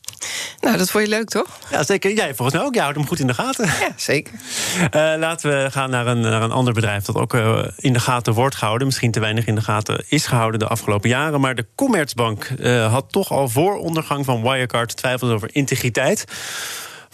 Nou, 0.62 0.77
dat 0.77 0.89
vond 0.89 1.03
je 1.03 1.10
leuk, 1.10 1.29
toch? 1.29 1.60
Ja, 1.71 1.83
zeker. 1.83 2.13
Jij 2.13 2.36
volgens 2.36 2.57
mij 2.57 2.65
ook. 2.65 2.73
Jij 2.73 2.83
houdt 2.83 2.97
hem 2.97 3.07
goed 3.07 3.19
in 3.19 3.27
de 3.27 3.33
gaten. 3.33 3.65
Ja, 3.65 3.91
zeker. 3.95 4.33
Uh, 4.81 4.89
laten 4.91 5.49
we 5.49 5.71
gaan 5.71 5.89
naar 5.89 6.07
een, 6.07 6.19
naar 6.19 6.41
een 6.41 6.51
ander 6.51 6.73
bedrijf 6.73 7.03
dat 7.03 7.15
ook 7.15 7.33
uh, 7.33 7.67
in 7.77 7.93
de 7.93 7.99
gaten 7.99 8.33
wordt 8.33 8.55
gehouden. 8.55 8.88
Misschien 8.88 9.12
te 9.12 9.19
weinig 9.19 9.45
in 9.45 9.55
de 9.55 9.62
gaten 9.62 10.03
is 10.07 10.25
gehouden 10.25 10.60
de 10.60 10.67
afgelopen 10.67 11.10
jaren. 11.10 11.41
Maar 11.41 11.55
de 11.55 11.65
Commerzbank 11.75 12.49
uh, 12.60 12.91
had 12.91 13.12
toch 13.12 13.31
al 13.31 13.49
voor 13.49 13.77
ondergang 13.77 14.25
van 14.25 14.41
Wirecard 14.41 14.97
twijfels 14.97 15.31
over 15.31 15.49
integriteit. 15.51 16.25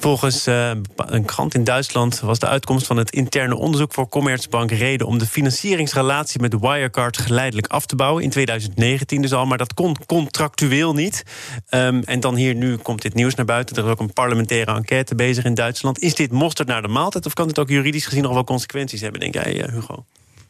Volgens 0.04 0.48
uh, 0.48 0.72
een 0.96 1.26
krant 1.26 1.54
in 1.54 1.64
Duitsland 1.64 2.20
was 2.20 2.40
de 2.40 2.48
uitkomst 2.48 2.86
van 2.88 2.98
het 2.98 3.12
interne 3.12 3.56
onderzoek 3.56 3.94
voor 3.94 4.10
Commerzbank 4.10 4.72
reden 4.72 5.08
om 5.08 5.18
de 5.18 5.26
financieringsrelatie 5.26 6.42
met 6.42 6.60
Wirecard 6.60 7.18
geleidelijk 7.18 7.68
af 7.68 7.86
te 7.86 7.96
bouwen. 7.96 8.24
In 8.24 8.30
2019 8.30 9.22
dus 9.22 9.34
al, 9.34 9.46
maar 9.46 9.58
dat 9.58 9.74
kon 9.74 9.96
contractueel 10.06 10.94
niet. 10.94 11.24
Um, 11.70 12.04
en 12.04 12.20
dan 12.20 12.36
hier 12.36 12.56
nu 12.56 12.78
komt 12.78 13.02
dit 13.02 13.14
nieuws 13.14 13.36
naar 13.36 13.46
buiten. 13.46 13.76
Er 13.76 13.84
is 13.86 13.90
ook 13.90 14.00
een 14.00 14.14
parlementaire 14.14 14.74
enquête 14.74 15.16
bezig 15.16 15.44
in 15.44 15.54
Duitsland. 15.54 16.00
Is 16.00 16.16
dit 16.16 16.32
mosterd 16.32 16.68
naar 16.68 16.82
de 16.82 16.88
maaltijd 16.88 17.26
of 17.26 17.34
kan 17.34 17.48
dit 17.48 17.60
ook 17.60 17.70
juridisch 17.70 18.06
gezien 18.06 18.24
nog 18.24 18.34
wel 18.34 18.44
consequenties 18.44 19.02
hebben, 19.02 19.20
denk 19.20 19.34
jij, 19.34 19.70
Hugo? 19.72 20.06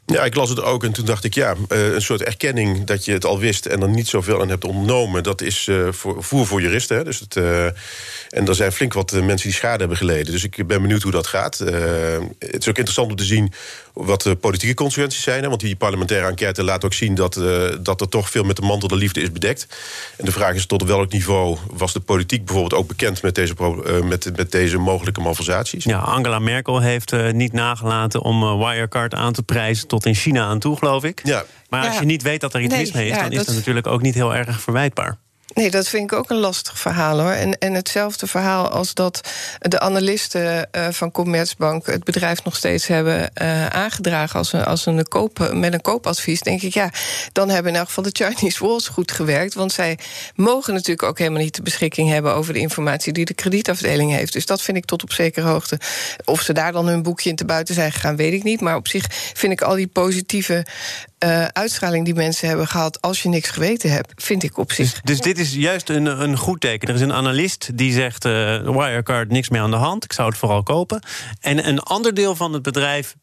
Ja, 0.05 0.23
ik 0.23 0.35
las 0.35 0.49
het 0.49 0.61
ook 0.61 0.83
en 0.83 0.91
toen 0.91 1.05
dacht 1.05 1.23
ik, 1.23 1.33
ja, 1.33 1.55
een 1.67 2.01
soort 2.01 2.21
erkenning 2.21 2.83
dat 2.83 3.05
je 3.05 3.11
het 3.11 3.25
al 3.25 3.39
wist 3.39 3.65
en 3.65 3.81
er 3.81 3.89
niet 3.89 4.07
zoveel 4.07 4.41
aan 4.41 4.49
hebt 4.49 4.65
ondernomen, 4.65 5.23
dat 5.23 5.41
is 5.41 5.69
voor, 5.89 6.23
voer 6.23 6.45
voor 6.45 6.61
juristen. 6.61 7.05
Dus 7.05 7.19
het, 7.19 7.35
uh, 7.35 7.65
en 7.65 8.47
er 8.47 8.55
zijn 8.55 8.71
flink 8.71 8.93
wat 8.93 9.11
mensen 9.11 9.47
die 9.49 9.57
schade 9.57 9.79
hebben 9.79 9.97
geleden. 9.97 10.31
Dus 10.31 10.43
ik 10.43 10.67
ben 10.67 10.81
benieuwd 10.81 11.01
hoe 11.01 11.11
dat 11.11 11.27
gaat. 11.27 11.57
Het 11.57 12.59
is 12.59 12.69
ook 12.69 12.77
interessant 12.77 13.09
om 13.09 13.15
te 13.15 13.23
zien 13.23 13.53
wat 13.93 14.21
de 14.21 14.35
politieke 14.35 14.75
consequenties 14.75 15.21
zijn. 15.21 15.43
Hè, 15.43 15.49
want 15.49 15.61
die 15.61 15.75
parlementaire 15.75 16.27
enquête 16.27 16.63
laat 16.63 16.85
ook 16.85 16.93
zien 16.93 17.15
dat, 17.15 17.33
dat 17.81 18.01
er 18.01 18.09
toch 18.09 18.29
veel 18.29 18.43
met 18.43 18.55
de 18.55 18.61
mantel 18.61 18.87
de 18.87 18.95
liefde 18.95 19.21
is 19.21 19.31
bedekt. 19.31 19.67
En 20.17 20.25
de 20.25 20.31
vraag 20.31 20.55
is 20.55 20.65
tot 20.65 20.83
welk 20.83 21.11
niveau 21.11 21.57
was 21.71 21.93
de 21.93 21.99
politiek 21.99 22.45
bijvoorbeeld 22.45 22.81
ook 22.81 22.87
bekend 22.87 23.21
met 23.21 23.35
deze, 23.35 23.53
met, 24.03 24.31
met 24.35 24.51
deze 24.51 24.77
mogelijke 24.77 25.21
malversaties? 25.21 25.83
Ja, 25.83 25.99
Angela 25.99 26.39
Merkel 26.39 26.79
heeft 26.79 27.31
niet 27.31 27.53
nagelaten 27.53 28.21
om 28.21 28.57
Wirecard 28.57 29.13
aan 29.13 29.33
te 29.33 29.43
prijzen 29.43 29.87
tot 29.87 30.05
in 30.05 30.15
China 30.15 30.45
aan 30.45 30.59
toe, 30.59 30.77
geloof 30.77 31.03
ik. 31.03 31.21
Ja. 31.23 31.43
Maar 31.69 31.87
als 31.87 31.99
je 31.99 32.05
niet 32.05 32.21
weet 32.21 32.41
dat 32.41 32.53
er 32.53 32.61
iets 32.61 32.73
nee, 32.73 32.81
mis 32.81 32.91
mee 32.91 33.09
is, 33.09 33.17
dan 33.17 33.31
is 33.31 33.45
dat 33.45 33.55
natuurlijk 33.55 33.87
ook 33.87 34.01
niet 34.01 34.13
heel 34.15 34.35
erg 34.35 34.61
verwijtbaar. 34.61 35.17
Nee, 35.53 35.71
dat 35.71 35.87
vind 35.87 36.11
ik 36.11 36.17
ook 36.17 36.29
een 36.29 36.37
lastig 36.37 36.79
verhaal 36.79 37.19
hoor. 37.19 37.31
En, 37.31 37.57
en 37.57 37.73
hetzelfde 37.73 38.27
verhaal 38.27 38.69
als 38.69 38.93
dat 38.93 39.21
de 39.59 39.79
analisten 39.79 40.69
uh, 40.71 40.87
van 40.89 41.11
Commerzbank 41.11 41.85
het 41.85 42.03
bedrijf 42.03 42.43
nog 42.43 42.55
steeds 42.55 42.87
hebben 42.87 43.31
uh, 43.41 43.65
aangedragen 43.65 44.37
als 44.37 44.53
een, 44.53 44.63
als 44.63 44.85
een 44.85 45.07
koop, 45.07 45.49
met 45.53 45.73
een 45.73 45.81
koopadvies. 45.81 46.41
Denk 46.41 46.61
ik, 46.61 46.73
ja, 46.73 46.89
dan 47.31 47.49
hebben 47.49 47.71
in 47.71 47.77
elk 47.77 47.87
geval 47.87 48.03
de 48.03 48.25
Chinese 48.25 48.65
walls 48.65 48.87
goed 48.87 49.11
gewerkt. 49.11 49.53
Want 49.53 49.71
zij 49.71 49.97
mogen 50.35 50.73
natuurlijk 50.73 51.03
ook 51.03 51.17
helemaal 51.17 51.41
niet 51.41 51.55
de 51.55 51.61
beschikking 51.61 52.09
hebben 52.09 52.33
over 52.33 52.53
de 52.53 52.59
informatie 52.59 53.13
die 53.13 53.25
de 53.25 53.33
kredietafdeling 53.33 54.11
heeft. 54.11 54.33
Dus 54.33 54.45
dat 54.45 54.61
vind 54.61 54.77
ik 54.77 54.85
tot 54.85 55.03
op 55.03 55.11
zekere 55.11 55.47
hoogte. 55.47 55.79
Of 56.25 56.41
ze 56.41 56.53
daar 56.53 56.71
dan 56.71 56.87
hun 56.87 57.03
boekje 57.03 57.29
in 57.29 57.35
te 57.35 57.45
buiten 57.45 57.75
zijn 57.75 57.91
gegaan, 57.91 58.15
weet 58.15 58.33
ik 58.33 58.43
niet. 58.43 58.61
Maar 58.61 58.75
op 58.75 58.87
zich 58.87 59.05
vind 59.33 59.53
ik 59.53 59.61
al 59.61 59.75
die 59.75 59.87
positieve 59.87 60.65
uh, 61.23 61.45
uitstraling 61.45 62.05
die 62.05 62.13
mensen 62.13 62.47
hebben 62.47 62.67
gehad 62.67 63.01
als 63.01 63.23
je 63.23 63.29
niks 63.29 63.49
geweten 63.49 63.91
hebt, 63.91 64.23
vind 64.23 64.43
ik 64.43 64.57
op 64.57 64.71
zich. 64.71 64.91
Dus, 64.91 65.01
dus 65.01 65.19
dit 65.19 65.39
is 65.39 65.53
juist 65.53 65.89
een, 65.89 66.05
een 66.05 66.37
goed 66.37 66.61
teken. 66.61 66.87
Er 66.87 66.95
is 66.95 67.01
een 67.01 67.13
analist 67.13 67.77
die 67.77 67.93
zegt: 67.93 68.25
uh, 68.25 68.31
Wirecard, 68.69 69.29
niks 69.29 69.49
meer 69.49 69.61
aan 69.61 69.71
de 69.71 69.77
hand. 69.77 70.03
Ik 70.03 70.13
zou 70.13 70.29
het 70.29 70.37
vooral 70.37 70.63
kopen. 70.63 71.01
En 71.39 71.67
een 71.67 71.79
ander 71.79 72.13
deel 72.13 72.35
van 72.35 72.53
het 72.53 72.61
bedrijf 72.61 73.15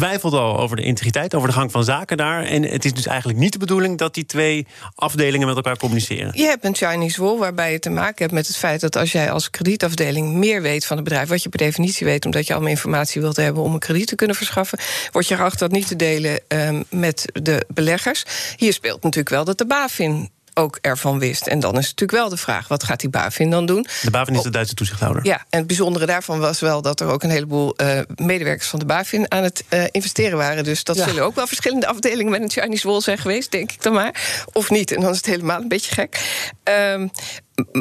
twijfelt 0.00 0.32
al 0.32 0.58
over 0.58 0.76
de 0.76 0.82
integriteit, 0.82 1.34
over 1.34 1.48
de 1.48 1.54
gang 1.54 1.70
van 1.70 1.84
zaken 1.84 2.16
daar. 2.16 2.44
En 2.44 2.62
het 2.62 2.84
is 2.84 2.92
dus 2.92 3.06
eigenlijk 3.06 3.38
niet 3.38 3.52
de 3.52 3.58
bedoeling 3.58 3.98
dat 3.98 4.14
die 4.14 4.26
twee 4.26 4.66
afdelingen 4.94 5.46
met 5.46 5.56
elkaar 5.56 5.76
communiceren. 5.76 6.30
Je 6.34 6.44
hebt 6.44 6.64
een 6.64 6.74
Chinese 6.74 7.22
wall 7.22 7.36
waarbij 7.36 7.72
je 7.72 7.78
te 7.78 7.90
maken 7.90 8.16
hebt 8.18 8.32
met 8.32 8.46
het 8.46 8.56
feit 8.56 8.80
dat 8.80 8.96
als 8.96 9.12
jij 9.12 9.30
als 9.30 9.50
kredietafdeling 9.50 10.34
meer 10.34 10.62
weet 10.62 10.86
van 10.86 10.96
het 10.96 11.04
bedrijf, 11.04 11.28
wat 11.28 11.42
je 11.42 11.48
per 11.48 11.58
definitie 11.58 12.06
weet, 12.06 12.24
omdat 12.24 12.46
je 12.46 12.52
allemaal 12.52 12.70
informatie 12.70 13.20
wilt 13.20 13.36
hebben 13.36 13.62
om 13.62 13.72
een 13.72 13.78
krediet 13.78 14.06
te 14.06 14.14
kunnen 14.14 14.36
verschaffen, 14.36 14.78
word 15.12 15.28
je 15.28 15.36
geacht 15.36 15.58
dat 15.58 15.70
niet 15.70 15.88
te 15.88 15.96
delen 15.96 16.40
um, 16.48 16.84
met 16.90 17.24
de 17.32 17.64
beleggers. 17.68 18.24
Hier 18.56 18.72
speelt 18.72 19.02
natuurlijk 19.02 19.34
wel 19.34 19.44
dat 19.44 19.58
de 19.58 19.66
BaFin 19.66 20.30
ook 20.60 20.78
ervan 20.80 21.18
wist. 21.18 21.46
En 21.46 21.60
dan 21.60 21.78
is 21.78 21.86
het 21.86 22.00
natuurlijk 22.00 22.18
wel 22.18 22.28
de 22.28 22.36
vraag: 22.36 22.68
wat 22.68 22.84
gaat 22.84 23.00
die 23.00 23.08
BaFin 23.08 23.50
dan 23.50 23.66
doen? 23.66 23.86
De 24.02 24.10
BaFin 24.10 24.34
is 24.34 24.42
de 24.42 24.50
Duitse 24.50 24.74
toezichthouder. 24.74 25.24
Ja, 25.24 25.36
en 25.50 25.58
het 25.58 25.66
bijzondere 25.66 26.06
daarvan 26.06 26.38
was 26.38 26.60
wel 26.60 26.82
dat 26.82 27.00
er 27.00 27.08
ook 27.08 27.22
een 27.22 27.30
heleboel 27.30 27.74
uh, 27.76 28.00
medewerkers 28.14 28.68
van 28.68 28.78
de 28.78 28.84
BaFin 28.84 29.30
aan 29.30 29.42
het 29.42 29.64
uh, 29.68 29.84
investeren 29.90 30.38
waren. 30.38 30.64
Dus 30.64 30.84
dat 30.84 30.96
ja. 30.96 31.06
zullen 31.06 31.24
ook 31.24 31.34
wel 31.34 31.46
verschillende 31.46 31.86
afdelingen 31.86 32.30
met 32.30 32.42
een 32.42 32.50
Chinese 32.50 32.88
wall 32.88 33.00
zijn 33.00 33.18
geweest, 33.18 33.50
denk 33.50 33.72
ik 33.72 33.82
dan 33.82 33.92
maar. 33.92 34.44
Of 34.52 34.70
niet, 34.70 34.92
en 34.92 35.00
dan 35.00 35.10
is 35.10 35.16
het 35.16 35.26
helemaal 35.26 35.60
een 35.60 35.68
beetje 35.68 35.94
gek. 35.94 36.20
Um, 36.64 37.10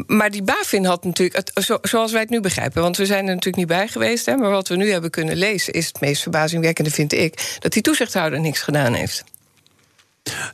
maar 0.07 0.31
die 0.31 0.43
BaFin 0.43 0.85
had 0.85 1.03
natuurlijk, 1.03 1.37
het, 1.37 1.65
zo, 1.65 1.77
zoals 1.81 2.11
wij 2.11 2.21
het 2.21 2.29
nu 2.29 2.39
begrijpen, 2.39 2.81
want 2.81 2.97
we 2.97 3.05
zijn 3.05 3.19
er 3.19 3.33
natuurlijk 3.33 3.55
niet 3.55 3.67
bij 3.67 3.87
geweest, 3.87 4.25
hè, 4.25 4.35
maar 4.35 4.49
wat 4.49 4.67
we 4.67 4.75
nu 4.75 4.91
hebben 4.91 5.09
kunnen 5.09 5.35
lezen 5.35 5.73
is 5.73 5.87
het 5.87 6.01
meest 6.01 6.21
verbazingwekkende, 6.21 6.91
vind 6.91 7.13
ik, 7.13 7.57
dat 7.59 7.73
die 7.73 7.81
toezichthouder 7.81 8.39
niks 8.39 8.61
gedaan 8.61 8.93
heeft. 8.93 9.23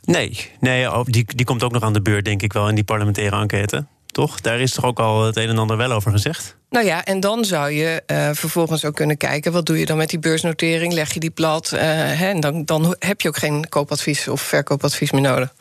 Nee, 0.04 0.50
nee 0.60 0.92
oh, 0.92 1.04
die, 1.04 1.24
die 1.34 1.46
komt 1.46 1.62
ook 1.62 1.72
nog 1.72 1.82
aan 1.82 1.92
de 1.92 2.02
beurt, 2.02 2.24
denk 2.24 2.42
ik 2.42 2.52
wel, 2.52 2.68
in 2.68 2.74
die 2.74 2.84
parlementaire 2.84 3.36
enquête. 3.36 3.86
Toch? 4.06 4.40
Daar 4.40 4.60
is 4.60 4.72
toch 4.72 4.84
ook 4.84 4.98
al 4.98 5.24
het 5.24 5.36
een 5.36 5.48
en 5.48 5.58
ander 5.58 5.76
wel 5.76 5.92
over 5.92 6.10
gezegd? 6.10 6.56
Nou 6.76 6.88
ja, 6.88 7.04
en 7.04 7.20
dan 7.20 7.44
zou 7.44 7.70
je 7.70 8.02
uh, 8.06 8.30
vervolgens 8.32 8.84
ook 8.84 8.94
kunnen 8.94 9.16
kijken... 9.16 9.52
wat 9.52 9.66
doe 9.66 9.78
je 9.78 9.86
dan 9.86 9.96
met 9.96 10.10
die 10.10 10.18
beursnotering? 10.18 10.92
Leg 10.92 11.12
je 11.12 11.20
die 11.20 11.30
plat? 11.30 11.70
Uh, 11.74 11.80
hè, 11.80 12.28
en 12.28 12.40
dan, 12.40 12.64
dan 12.64 12.96
heb 12.98 13.20
je 13.20 13.28
ook 13.28 13.36
geen 13.36 13.68
koopadvies 13.68 14.28
of 14.28 14.40
verkoopadvies 14.40 15.10
meer 15.10 15.20
nodig. 15.20 15.54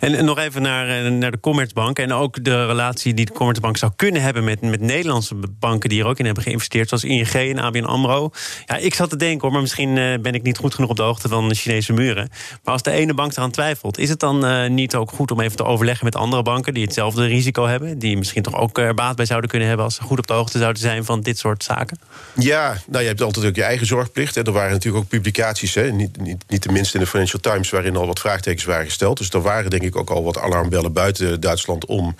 En, 0.00 0.24
nog 0.24 0.38
even 0.38 0.62
naar, 0.62 0.88
eh, 0.88 1.10
naar 1.10 1.30
de 1.30 1.40
Commerzbank... 1.40 1.98
en 1.98 2.12
ook 2.12 2.44
de 2.44 2.66
relatie 2.66 3.14
die 3.14 3.24
de 3.24 3.32
Commerzbank 3.32 3.76
zou 3.76 3.92
kunnen 3.96 4.22
hebben... 4.22 4.44
Met, 4.44 4.60
met 4.60 4.80
Nederlandse 4.80 5.34
banken 5.58 5.88
die 5.88 6.00
er 6.00 6.06
ook 6.06 6.18
in 6.18 6.24
hebben 6.24 6.42
geïnvesteerd... 6.42 6.88
zoals 6.88 7.04
ING 7.04 7.32
en 7.32 7.58
ABN 7.58 7.84
AMRO. 7.84 8.30
Ja, 8.64 8.76
ik 8.76 8.94
zat 8.94 9.10
te 9.10 9.16
denken, 9.16 9.40
hoor, 9.40 9.52
maar 9.52 9.60
misschien 9.60 9.94
ben 10.22 10.34
ik 10.34 10.42
niet 10.42 10.58
goed 10.58 10.74
genoeg... 10.74 10.90
op 10.90 10.96
de 10.96 11.02
hoogte 11.02 11.28
van 11.28 11.48
de 11.48 11.54
Chinese 11.54 11.92
muren. 11.92 12.28
Maar 12.64 12.72
als 12.72 12.82
de 12.82 12.90
ene 12.90 13.14
bank 13.14 13.32
eraan 13.32 13.50
twijfelt... 13.50 13.98
is 13.98 14.08
het 14.08 14.20
dan 14.20 14.74
niet 14.74 14.94
ook 14.94 15.10
goed 15.10 15.30
om 15.30 15.40
even 15.40 15.56
te 15.56 15.64
overleggen 15.64 16.04
met 16.04 16.16
andere 16.16 16.42
banken... 16.42 16.74
die 16.74 16.84
hetzelfde 16.84 17.26
risico 17.26 17.66
hebben... 17.66 17.98
die 17.98 18.16
misschien 18.16 18.42
toch 18.42 18.56
ook 18.56 18.78
er 18.78 18.94
baat 18.94 19.16
bij 19.16 19.26
zouden 19.26 19.50
kunnen 19.50 19.68
hebben... 19.68 19.86
als 19.86 19.94
ze 19.94 20.02
goed 20.02 20.18
op 20.18 20.26
de 20.26 20.32
hoogte 20.32 20.54
zouden 20.58 20.82
zijn 20.82 21.04
van 21.04 21.20
dit 21.20 21.38
soort 21.38 21.64
zaken? 21.64 21.98
Ja, 22.34 22.76
nou, 22.86 23.02
je 23.02 23.08
hebt 23.08 23.22
altijd 23.22 23.46
ook 23.46 23.54
je 23.54 23.62
eigen 23.62 23.86
zorgplicht. 23.86 24.34
Hè. 24.34 24.42
Er 24.42 24.52
waren 24.52 24.72
natuurlijk 24.72 25.04
ook 25.04 25.10
publicaties, 25.10 25.74
hè, 25.74 25.92
niet, 25.92 26.20
niet, 26.20 26.44
niet 26.48 26.62
tenminste 26.62 26.94
in 26.94 27.04
de 27.04 27.10
Financial 27.10 27.40
Times... 27.40 27.70
waarin 27.70 27.96
al 27.96 28.06
wat 28.06 28.20
vraagtekens 28.20 28.64
waren 28.64 28.84
gesteld. 28.84 29.18
Dus 29.18 29.30
er 29.30 29.42
waren 29.42 29.70
denk 29.70 29.82
ik 29.82 29.96
ook 29.96 30.10
al 30.10 30.24
wat 30.24 30.38
alarmbellen 30.38 30.92
buiten 30.92 31.40
Duitsland 31.40 31.84
om... 31.84 32.16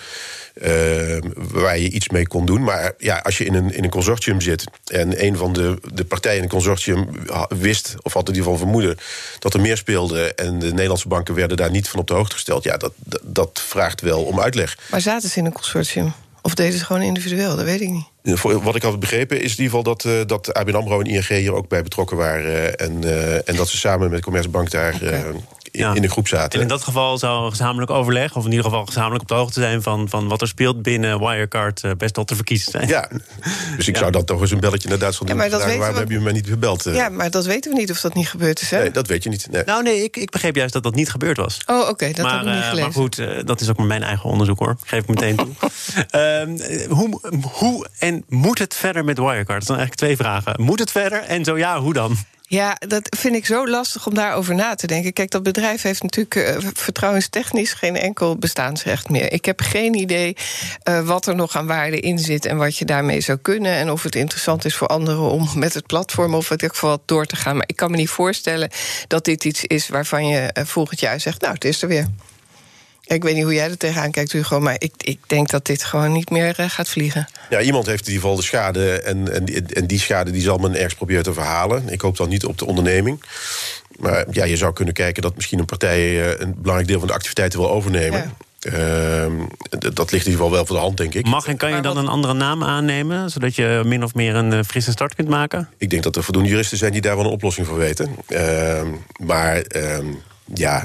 Uh, 0.63 1.19
waar 1.35 1.79
je 1.79 1.91
iets 1.91 2.09
mee 2.09 2.27
kon 2.27 2.47
doen. 2.47 2.63
Maar 2.63 2.93
ja, 2.99 3.17
als 3.17 3.39
je 3.39 3.45
in 3.45 3.55
een, 3.55 3.75
in 3.75 3.85
een 3.85 3.91
consortium 3.91 4.41
zit... 4.41 4.65
en 4.85 5.25
een 5.25 5.37
van 5.37 5.53
de, 5.53 5.79
de 5.93 6.05
partijen 6.05 6.37
in 6.37 6.43
het 6.43 6.53
consortium 6.53 7.09
wist... 7.49 7.95
of 8.03 8.13
had 8.13 8.29
in 8.29 8.35
ieder 8.35 8.51
geval 8.51 8.59
vermoeden 8.59 8.97
dat 9.39 9.55
er 9.55 9.61
meer 9.61 9.77
speelde... 9.77 10.35
en 10.35 10.59
de 10.59 10.71
Nederlandse 10.71 11.09
banken 11.09 11.35
werden 11.35 11.57
daar 11.57 11.71
niet 11.71 11.89
van 11.89 12.01
op 12.01 12.07
de 12.07 12.15
hoogte 12.15 12.35
gesteld... 12.35 12.65
ja, 12.65 12.77
dat, 12.77 12.93
dat, 12.97 13.21
dat 13.25 13.63
vraagt 13.67 14.01
wel 14.01 14.23
om 14.23 14.41
uitleg. 14.41 14.79
Maar 14.91 15.01
zaten 15.01 15.29
ze 15.29 15.39
in 15.39 15.45
een 15.45 15.53
consortium? 15.53 16.13
Of 16.47 16.55
deden 16.55 16.79
ze 16.79 16.85
gewoon 16.85 17.03
individueel? 17.03 17.57
Dat 17.57 17.65
weet 17.65 17.81
ik 17.81 17.89
niet. 17.89 18.43
Wat 18.43 18.75
ik 18.75 18.83
had 18.83 19.01
begrepen 19.01 19.37
is 19.37 19.57
in 19.57 19.63
ieder 19.63 19.65
geval 19.65 19.83
dat, 19.83 20.05
uh, 20.05 20.21
dat 20.27 20.55
ABN 20.55 20.75
AMRO 20.75 21.01
en 21.01 21.07
ING 21.07 21.27
hier 21.27 21.53
ook 21.53 21.69
bij 21.69 21.83
betrokken 21.83 22.17
waren. 22.17 22.79
En, 22.79 23.05
uh, 23.05 23.49
en 23.49 23.57
dat 23.57 23.69
ze 23.69 23.77
samen 23.77 24.11
met 24.11 24.23
Commerzbank 24.23 24.71
daar 24.71 24.95
okay. 24.95 25.21
uh, 25.21 25.27
in, 25.77 25.95
in 25.95 26.03
de 26.03 26.09
groep 26.09 26.29
zaten. 26.29 26.53
En 26.53 26.61
in 26.61 26.69
dat 26.69 26.83
geval 26.83 27.19
zou 27.19 27.45
een 27.45 27.51
gezamenlijk 27.51 27.91
overleg, 27.91 28.37
of 28.37 28.45
in 28.45 28.51
ieder 28.51 28.65
geval 28.65 28.87
gezamenlijk 28.87 29.23
op 29.23 29.29
de 29.29 29.35
hoogte 29.35 29.61
zijn 29.61 29.83
van, 29.83 30.09
van 30.09 30.29
wat 30.29 30.41
er 30.41 30.49
speelt 30.49 30.83
binnen 30.83 31.19
Wirecard, 31.19 31.83
uh, 31.83 31.91
best 31.99 32.17
wel 32.17 32.25
te 32.25 32.35
verkiezen 32.35 32.71
zijn. 32.71 32.89
Ja, 32.89 33.09
dus 33.77 33.89
ik 33.89 33.95
ja. 33.95 34.01
zou 34.01 34.13
dan 34.13 34.25
toch 34.25 34.41
eens 34.41 34.51
een 34.51 34.61
belletje 34.61 34.89
naar 34.89 34.99
Duitsland 34.99 35.31
ja, 35.31 35.37
maar 35.37 35.51
doen. 35.51 35.59
Waarom 35.59 35.93
we... 35.93 35.99
heb 35.99 36.11
je 36.11 36.21
me 36.21 36.33
niet 36.33 36.47
gebeld? 36.47 36.87
Uh? 36.87 36.95
Ja, 36.95 37.09
maar 37.09 37.31
dat 37.31 37.47
weten 37.47 37.73
we 37.73 37.79
niet 37.79 37.91
of 37.91 38.01
dat 38.01 38.15
niet 38.15 38.29
gebeurd 38.29 38.61
is. 38.61 38.71
Hè? 38.71 38.79
Nee, 38.79 38.91
dat 38.91 39.07
weet 39.07 39.23
je 39.23 39.29
niet. 39.29 39.49
Nee. 39.51 39.65
Nou, 39.65 39.83
nee, 39.83 40.03
ik, 40.03 40.17
ik 40.17 40.31
begreep 40.31 40.57
juist 40.57 40.73
dat 40.73 40.83
dat 40.83 40.95
niet 40.95 41.11
gebeurd 41.11 41.37
was. 41.37 41.61
Oh, 41.67 41.81
oké, 41.81 41.91
okay, 41.91 42.13
dat 42.13 42.25
maar, 42.25 42.39
heb 42.39 42.47
ik 42.47 42.53
niet 42.53 42.63
gelezen. 42.63 42.83
Maar 42.83 42.93
goed, 42.93 43.19
uh, 43.19 43.39
dat 43.45 43.61
is 43.61 43.71
ook 43.71 43.77
maar 43.77 43.87
mijn 43.87 44.03
eigen 44.03 44.31
onderzoek 44.31 44.59
hoor. 44.59 44.77
Geef 44.85 45.01
ik 45.01 45.09
meteen 45.09 45.37
toe. 45.37 45.49
uh, 46.15 46.89
hoe, 46.99 47.21
hoe 47.53 47.89
en 47.99 48.25
moet 48.29 48.59
het 48.59 48.75
verder 48.75 49.05
met 49.05 49.19
Wirecard? 49.19 49.47
Dat 49.47 49.67
zijn 49.67 49.79
eigenlijk 49.79 49.95
twee 49.95 50.17
vragen. 50.17 50.63
Moet 50.63 50.79
het 50.79 50.91
verder 50.91 51.23
en 51.23 51.45
zo 51.45 51.59
ja, 51.59 51.81
hoe 51.81 51.93
dan? 51.93 52.17
Ja, 52.49 52.77
dat 52.89 53.17
vind 53.19 53.35
ik 53.35 53.47
zo 53.47 53.69
lastig 53.69 54.07
om 54.07 54.15
daarover 54.15 54.55
na 54.55 54.75
te 54.75 54.87
denken. 54.87 55.13
Kijk, 55.13 55.31
dat 55.31 55.43
bedrijf 55.43 55.83
heeft 55.83 56.03
natuurlijk 56.03 56.35
uh, 56.35 56.71
vertrouwenstechnisch 56.73 57.73
geen 57.73 57.97
enkel 57.97 58.37
bestaansrecht 58.37 59.09
meer. 59.09 59.33
Ik 59.33 59.45
heb 59.45 59.61
geen 59.61 59.95
idee 59.95 60.37
uh, 60.89 61.07
wat 61.07 61.27
er 61.27 61.35
nog 61.35 61.57
aan 61.57 61.67
waarde 61.67 62.01
in 62.01 62.19
zit 62.19 62.47
en 62.47 62.57
wat 62.57 62.77
je 62.77 62.85
daarmee 62.85 63.21
zou 63.21 63.39
kunnen. 63.39 63.73
En 63.73 63.91
of 63.91 64.03
het 64.03 64.15
interessant 64.15 64.65
is 64.65 64.77
voor 64.77 64.87
anderen 64.87 65.31
om 65.31 65.49
met 65.55 65.75
het 65.75 65.87
platform 65.87 66.35
of 66.35 66.49
wat 66.49 66.63
ik 66.63 66.71
geval 66.71 67.03
door 67.05 67.27
te 67.27 67.37
gaan. 67.37 67.57
Maar 67.57 67.69
ik 67.69 67.77
kan 67.77 67.91
me 67.91 67.97
niet 67.97 68.09
voorstellen 68.09 68.71
dat 69.07 69.25
dit 69.25 69.45
iets 69.45 69.65
is 69.65 69.89
waarvan 69.89 70.27
je 70.27 70.51
uh, 70.59 70.65
volgend 70.65 71.01
jaar 71.01 71.21
zegt: 71.21 71.41
Nou, 71.41 71.55
het 71.55 71.65
is 71.65 71.83
er 71.83 71.89
weer. 71.89 72.07
Ik 73.07 73.23
weet 73.23 73.35
niet 73.35 73.45
hoe 73.45 73.55
jij 73.55 73.71
er 73.71 73.77
tegenaan 73.77 74.11
kijkt, 74.11 74.33
Hugo, 74.33 74.61
maar 74.61 74.77
ik, 74.79 74.93
ik 74.97 75.19
denk 75.27 75.51
dat 75.51 75.67
dit 75.67 75.85
gewoon 75.85 76.13
niet 76.13 76.31
meer 76.31 76.57
uh, 76.61 76.71
gaat 76.71 76.89
vliegen. 76.89 77.29
Ja, 77.51 77.61
iemand 77.61 77.87
heeft 77.87 78.07
in 78.07 78.13
ieder 78.13 78.21
geval 78.21 78.37
de 78.37 78.43
schade 78.43 79.01
en, 79.01 79.33
en, 79.33 79.67
en 79.67 79.87
die 79.87 79.99
schade 79.99 80.31
die 80.31 80.43
zal 80.43 80.59
men 80.59 80.75
ergens 80.75 80.95
proberen 80.95 81.23
te 81.23 81.33
verhalen. 81.33 81.89
Ik 81.89 82.01
hoop 82.01 82.17
dan 82.17 82.29
niet 82.29 82.45
op 82.45 82.59
de 82.59 82.65
onderneming. 82.65 83.25
Maar 83.99 84.25
ja, 84.31 84.45
je 84.45 84.57
zou 84.57 84.73
kunnen 84.73 84.95
kijken 84.95 85.23
dat 85.23 85.35
misschien 85.35 85.59
een 85.59 85.65
partij 85.65 86.01
uh, 86.01 86.41
een 86.41 86.55
belangrijk 86.57 86.89
deel 86.89 86.99
van 86.99 87.09
de 87.09 87.15
activiteiten 87.15 87.59
wil 87.59 87.71
overnemen. 87.71 88.19
Ja. 88.19 88.45
Uh, 88.73 89.33
dat 89.79 90.13
ligt 90.13 90.27
in 90.27 90.33
ieder 90.33 90.33
geval 90.33 90.51
wel 90.51 90.67
voor 90.67 90.77
de 90.77 90.83
hand, 90.83 90.97
denk 90.97 91.15
ik. 91.15 91.27
Mag 91.27 91.47
en 91.47 91.57
kan 91.57 91.75
je 91.75 91.81
dan 91.81 91.97
een 91.97 92.09
andere 92.09 92.35
naam 92.35 92.65
aannemen, 92.65 93.31
zodat 93.31 93.55
je 93.55 93.83
min 93.85 94.05
of 94.05 94.15
meer 94.15 94.35
een 94.35 94.65
frisse 94.65 94.91
start 94.91 95.15
kunt 95.15 95.29
maken? 95.29 95.69
Ik 95.79 95.91
denk 95.91 96.03
dat 96.03 96.17
er 96.17 96.23
voldoende 96.23 96.49
juristen 96.49 96.79
zijn 96.79 96.93
die 96.93 97.01
daar 97.01 97.17
wel 97.17 97.25
een 97.25 97.31
oplossing 97.31 97.67
voor 97.67 97.79
weten. 97.79 98.17
Uh, 98.29 98.83
maar 99.17 99.61
ehm, 99.61 100.07
ja, 100.55 100.85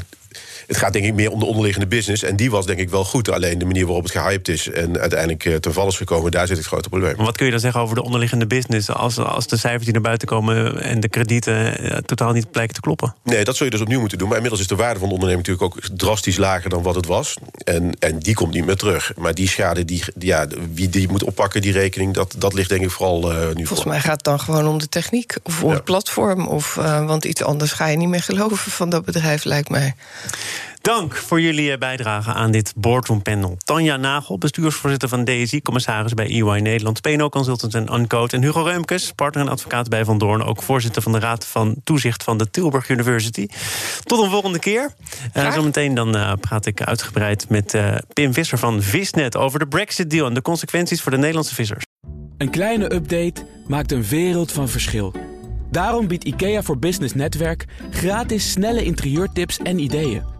het 0.71 0.79
gaat 0.79 0.93
denk 0.93 1.05
ik 1.05 1.13
meer 1.13 1.31
om 1.31 1.39
de 1.39 1.45
onderliggende 1.45 1.87
business. 1.87 2.23
En 2.23 2.35
die 2.35 2.51
was 2.51 2.65
denk 2.65 2.79
ik 2.79 2.89
wel 2.89 3.03
goed. 3.05 3.29
Alleen 3.31 3.57
de 3.57 3.65
manier 3.65 3.85
waarop 3.85 4.03
het 4.03 4.11
gehyped 4.11 4.47
is 4.47 4.69
en 4.69 4.99
uiteindelijk 4.99 5.45
uh, 5.45 5.55
ten 5.55 5.73
val 5.73 5.87
is 5.87 5.97
gekomen, 5.97 6.31
daar 6.31 6.47
zit 6.47 6.57
het 6.57 6.65
grote 6.65 6.89
probleem. 6.89 7.15
Maar 7.15 7.25
wat 7.25 7.37
kun 7.37 7.45
je 7.45 7.51
dan 7.51 7.59
zeggen 7.61 7.81
over 7.81 7.95
de 7.95 8.03
onderliggende 8.03 8.47
business 8.47 8.89
als, 8.89 9.17
als 9.17 9.47
de 9.47 9.57
cijfers 9.57 9.83
die 9.83 9.93
naar 9.93 10.01
buiten 10.01 10.27
komen 10.27 10.81
en 10.81 10.99
de 10.99 11.09
kredieten 11.09 11.85
uh, 11.85 11.97
totaal 11.97 12.31
niet 12.33 12.51
blijken 12.51 12.73
te 12.73 12.81
kloppen? 12.81 13.15
Nee, 13.23 13.43
dat 13.43 13.55
zul 13.55 13.65
je 13.65 13.71
dus 13.71 13.81
opnieuw 13.81 13.99
moeten 13.99 14.17
doen. 14.17 14.27
Maar 14.27 14.35
inmiddels 14.35 14.61
is 14.61 14.69
de 14.69 14.75
waarde 14.75 14.99
van 14.99 15.07
de 15.07 15.13
onderneming 15.13 15.47
natuurlijk 15.47 15.75
ook 15.75 15.97
drastisch 15.97 16.37
lager 16.37 16.69
dan 16.69 16.81
wat 16.81 16.95
het 16.95 17.05
was. 17.05 17.37
En, 17.63 17.91
en 17.99 18.19
die 18.19 18.33
komt 18.33 18.53
niet 18.53 18.65
meer 18.65 18.75
terug. 18.75 19.11
Maar 19.17 19.33
die 19.33 19.49
schade, 19.49 19.85
die, 19.85 20.03
ja, 20.19 20.47
wie 20.73 20.89
die 20.89 21.07
moet 21.07 21.23
oppakken, 21.23 21.61
die 21.61 21.71
rekening, 21.71 22.13
dat, 22.13 22.35
dat 22.37 22.53
ligt 22.53 22.69
denk 22.69 22.83
ik 22.83 22.91
vooral 22.91 23.31
uh, 23.31 23.37
nu 23.37 23.53
Volgens 23.53 23.81
voor. 23.81 23.91
mij 23.91 23.99
gaat 23.99 24.11
het 24.11 24.23
dan 24.23 24.39
gewoon 24.39 24.67
om 24.67 24.79
de 24.79 24.89
techniek 24.89 25.35
of 25.43 25.63
om 25.63 25.69
ja. 25.69 25.75
het 25.75 25.83
platform. 25.83 26.47
Of, 26.47 26.75
want 26.75 27.25
iets 27.25 27.43
anders 27.43 27.71
ga 27.71 27.87
je 27.87 27.97
niet 27.97 28.09
meer 28.09 28.23
geloven 28.23 28.71
van 28.71 28.89
dat 28.89 29.05
bedrijf, 29.05 29.43
lijkt 29.43 29.69
mij. 29.69 29.95
Dank 30.81 31.15
voor 31.15 31.41
jullie 31.41 31.77
bijdrage 31.77 32.33
aan 32.33 32.51
dit 32.51 32.73
boardroom 32.75 33.21
panel. 33.21 33.57
Tanja 33.63 33.97
Nagel, 33.97 34.37
bestuursvoorzitter 34.37 35.09
van 35.09 35.23
DSI, 35.23 35.61
commissaris 35.61 36.13
bij 36.13 36.25
EY 36.25 36.59
Nederland, 36.59 37.01
PNO 37.01 37.29
Consultants 37.29 37.75
en 37.75 37.93
Uncode. 37.93 38.35
En 38.35 38.43
Hugo 38.43 38.61
Reumkes, 38.61 39.11
partner 39.11 39.45
en 39.45 39.51
advocaat 39.51 39.89
bij 39.89 40.05
Van 40.05 40.17
Doorn, 40.17 40.43
ook 40.43 40.61
voorzitter 40.61 41.01
van 41.01 41.11
de 41.11 41.19
Raad 41.19 41.45
van 41.45 41.75
Toezicht 41.83 42.23
van 42.23 42.37
de 42.37 42.49
Tilburg 42.49 42.89
University. 42.89 43.47
Tot 44.03 44.23
een 44.23 44.29
volgende 44.29 44.59
keer. 44.59 44.93
Uh, 45.37 45.53
zometeen 45.53 45.93
dan 45.93 46.15
uh, 46.15 46.33
praat 46.39 46.65
ik 46.65 46.81
uitgebreid 46.81 47.49
met 47.49 47.73
uh, 47.73 47.95
Pim 48.13 48.33
Visser 48.33 48.57
van 48.57 48.81
Visnet 48.81 49.37
over 49.37 49.59
de 49.59 49.67
Brexit-deal 49.67 50.27
en 50.27 50.33
de 50.33 50.41
consequenties 50.41 51.01
voor 51.01 51.11
de 51.11 51.17
Nederlandse 51.17 51.55
vissers. 51.55 51.83
Een 52.37 52.49
kleine 52.49 52.93
update 52.93 53.45
maakt 53.67 53.91
een 53.91 54.03
wereld 54.03 54.51
van 54.51 54.69
verschil. 54.69 55.13
Daarom 55.71 56.07
biedt 56.07 56.23
IKEA 56.23 56.63
voor 56.63 56.77
Business 56.77 57.13
Netwerk 57.13 57.65
gratis 57.91 58.51
snelle 58.51 58.83
interieurtips 58.83 59.57
en 59.57 59.79
ideeën. 59.79 60.39